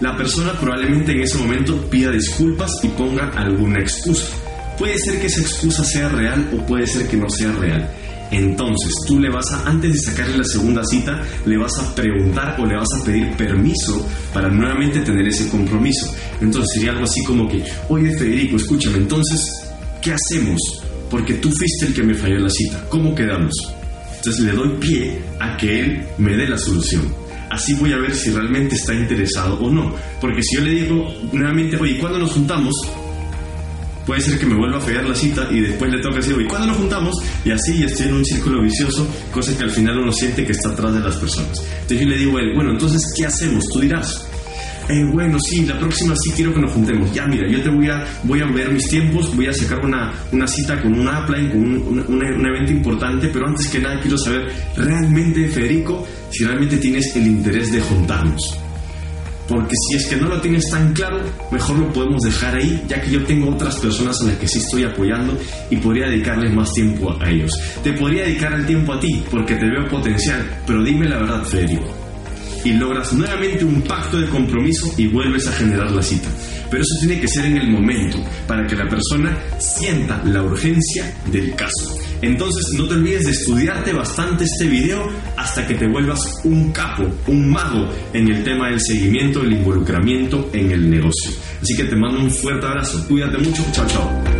La 0.00 0.16
persona 0.16 0.52
probablemente 0.58 1.12
en 1.12 1.20
ese 1.20 1.38
momento 1.38 1.76
pida 1.88 2.10
disculpas 2.10 2.72
y 2.82 2.88
ponga 2.88 3.30
alguna 3.36 3.78
excusa. 3.78 4.26
Puede 4.76 4.98
ser 4.98 5.20
que 5.20 5.28
esa 5.28 5.40
excusa 5.40 5.84
sea 5.84 6.08
real 6.08 6.50
o 6.52 6.66
puede 6.66 6.88
ser 6.88 7.06
que 7.06 7.16
no 7.16 7.30
sea 7.30 7.52
real. 7.52 7.88
Entonces, 8.32 8.90
tú 9.06 9.20
le 9.20 9.30
vas 9.30 9.52
a, 9.52 9.68
antes 9.68 9.92
de 9.92 9.98
sacarle 9.98 10.38
la 10.38 10.44
segunda 10.44 10.82
cita, 10.84 11.22
le 11.44 11.58
vas 11.58 11.78
a 11.78 11.94
preguntar 11.94 12.56
o 12.58 12.64
le 12.64 12.76
vas 12.76 12.88
a 12.98 13.04
pedir 13.04 13.30
permiso 13.36 14.06
para 14.32 14.48
nuevamente 14.48 15.00
tener 15.00 15.28
ese 15.28 15.48
compromiso. 15.48 16.12
Entonces 16.40 16.70
sería 16.74 16.92
algo 16.92 17.04
así 17.04 17.22
como 17.24 17.46
que, 17.46 17.62
oye 17.90 18.16
Federico, 18.16 18.56
escúchame, 18.56 18.96
entonces, 18.98 19.38
¿qué 20.00 20.14
hacemos? 20.14 20.58
Porque 21.10 21.34
tú 21.34 21.50
fuiste 21.50 21.86
el 21.86 21.94
que 21.94 22.02
me 22.02 22.14
falló 22.14 22.38
la 22.38 22.48
cita. 22.48 22.82
¿Cómo 22.88 23.14
quedamos? 23.14 23.52
Entonces 24.16 24.44
le 24.44 24.52
doy 24.52 24.78
pie 24.80 25.18
a 25.38 25.56
que 25.58 25.80
él 25.80 26.02
me 26.16 26.34
dé 26.34 26.48
la 26.48 26.56
solución. 26.56 27.02
Así 27.50 27.74
voy 27.74 27.92
a 27.92 27.98
ver 27.98 28.14
si 28.14 28.30
realmente 28.30 28.76
está 28.76 28.94
interesado 28.94 29.60
o 29.60 29.70
no. 29.70 29.94
Porque 30.22 30.42
si 30.42 30.56
yo 30.56 30.62
le 30.62 30.70
digo 30.70 31.12
nuevamente, 31.32 31.76
oye, 31.76 31.98
¿cuándo 31.98 32.18
nos 32.18 32.32
juntamos? 32.32 32.72
Puede 34.06 34.20
ser 34.20 34.38
que 34.38 34.46
me 34.46 34.54
vuelva 34.54 34.78
a 34.78 34.80
fallar 34.80 35.04
la 35.04 35.14
cita 35.14 35.48
y 35.50 35.60
después 35.60 35.90
le 35.90 36.00
toca 36.00 36.16
decir, 36.16 36.36
¿y 36.40 36.46
cuándo 36.46 36.68
nos 36.68 36.76
juntamos? 36.76 37.14
Y 37.44 37.50
así 37.50 37.82
estoy 37.84 38.08
en 38.08 38.14
un 38.14 38.24
círculo 38.24 38.62
vicioso, 38.62 39.06
cosa 39.32 39.56
que 39.56 39.64
al 39.64 39.70
final 39.70 39.98
uno 39.98 40.12
siente 40.12 40.44
que 40.44 40.52
está 40.52 40.70
atrás 40.70 40.94
de 40.94 41.00
las 41.00 41.16
personas. 41.16 41.58
Entonces 41.60 42.00
yo 42.00 42.06
le 42.06 42.18
digo 42.18 42.38
a 42.38 42.40
él, 42.40 42.52
bueno, 42.54 42.72
entonces, 42.72 43.02
¿qué 43.16 43.26
hacemos? 43.26 43.64
Tú 43.68 43.80
dirás. 43.80 44.28
Eh, 44.88 45.04
bueno, 45.12 45.38
sí, 45.38 45.64
la 45.64 45.78
próxima 45.78 46.14
sí 46.16 46.32
quiero 46.34 46.52
que 46.52 46.60
nos 46.60 46.72
juntemos. 46.72 47.12
Ya, 47.14 47.26
mira, 47.26 47.48
yo 47.48 47.62
te 47.62 47.70
voy 47.70 47.88
a, 47.88 48.04
voy 48.24 48.40
a 48.40 48.46
ver 48.46 48.72
mis 48.72 48.88
tiempos, 48.88 49.34
voy 49.34 49.46
a 49.46 49.52
sacar 49.52 49.84
una, 49.84 50.12
una 50.32 50.46
cita 50.46 50.80
con 50.82 50.92
un 50.92 51.06
upline, 51.06 51.50
con 51.50 51.60
un, 51.60 52.04
un 52.08 52.46
evento 52.46 52.72
importante, 52.72 53.28
pero 53.28 53.46
antes 53.46 53.68
que 53.68 53.78
nada 53.78 54.00
quiero 54.00 54.18
saber 54.18 54.52
realmente, 54.76 55.46
Federico, 55.48 56.04
si 56.30 56.44
realmente 56.44 56.78
tienes 56.78 57.14
el 57.14 57.26
interés 57.28 57.70
de 57.70 57.80
juntarnos 57.80 58.58
porque 59.48 59.74
si 59.88 59.96
es 59.96 60.06
que 60.06 60.16
no 60.16 60.28
lo 60.28 60.40
tienes 60.40 60.68
tan 60.70 60.92
claro, 60.92 61.20
mejor 61.50 61.78
lo 61.78 61.92
podemos 61.92 62.22
dejar 62.22 62.56
ahí, 62.56 62.82
ya 62.88 63.00
que 63.00 63.10
yo 63.10 63.24
tengo 63.24 63.50
otras 63.50 63.76
personas 63.76 64.20
a 64.20 64.26
las 64.26 64.36
que 64.36 64.48
sí 64.48 64.58
estoy 64.58 64.84
apoyando 64.84 65.36
y 65.70 65.76
podría 65.76 66.08
dedicarles 66.08 66.52
más 66.54 66.72
tiempo 66.72 67.16
a 67.20 67.28
ellos. 67.28 67.50
Te 67.82 67.92
podría 67.92 68.24
dedicar 68.24 68.52
el 68.54 68.66
tiempo 68.66 68.92
a 68.92 69.00
ti, 69.00 69.22
porque 69.30 69.56
te 69.56 69.66
veo 69.66 69.88
potencial, 69.88 70.44
pero 70.66 70.82
dime 70.82 71.08
la 71.08 71.18
verdad, 71.18 71.44
Federico. 71.44 71.92
Y 72.64 72.72
logras 72.74 73.12
nuevamente 73.12 73.64
un 73.64 73.82
pacto 73.82 74.18
de 74.18 74.28
compromiso 74.28 74.92
y 74.96 75.08
vuelves 75.08 75.48
a 75.48 75.52
generar 75.52 75.90
la 75.90 76.02
cita. 76.02 76.28
Pero 76.72 76.82
eso 76.84 76.94
tiene 77.00 77.20
que 77.20 77.28
ser 77.28 77.44
en 77.44 77.58
el 77.58 77.68
momento, 77.68 78.16
para 78.48 78.66
que 78.66 78.74
la 78.74 78.88
persona 78.88 79.38
sienta 79.58 80.22
la 80.24 80.42
urgencia 80.42 81.14
del 81.30 81.54
caso. 81.54 81.98
Entonces 82.22 82.64
no 82.78 82.88
te 82.88 82.94
olvides 82.94 83.26
de 83.26 83.32
estudiarte 83.32 83.92
bastante 83.92 84.44
este 84.44 84.66
video 84.66 85.06
hasta 85.36 85.66
que 85.66 85.74
te 85.74 85.86
vuelvas 85.86 86.40
un 86.44 86.72
capo, 86.72 87.06
un 87.26 87.50
mago 87.50 87.90
en 88.14 88.28
el 88.28 88.42
tema 88.42 88.70
del 88.70 88.80
seguimiento, 88.80 89.40
del 89.40 89.52
involucramiento 89.52 90.48
en 90.54 90.70
el 90.70 90.88
negocio. 90.88 91.32
Así 91.60 91.76
que 91.76 91.84
te 91.84 91.94
mando 91.94 92.20
un 92.20 92.30
fuerte 92.30 92.64
abrazo, 92.64 93.06
cuídate 93.06 93.36
mucho, 93.36 93.62
chao 93.72 93.86
chao. 93.88 94.31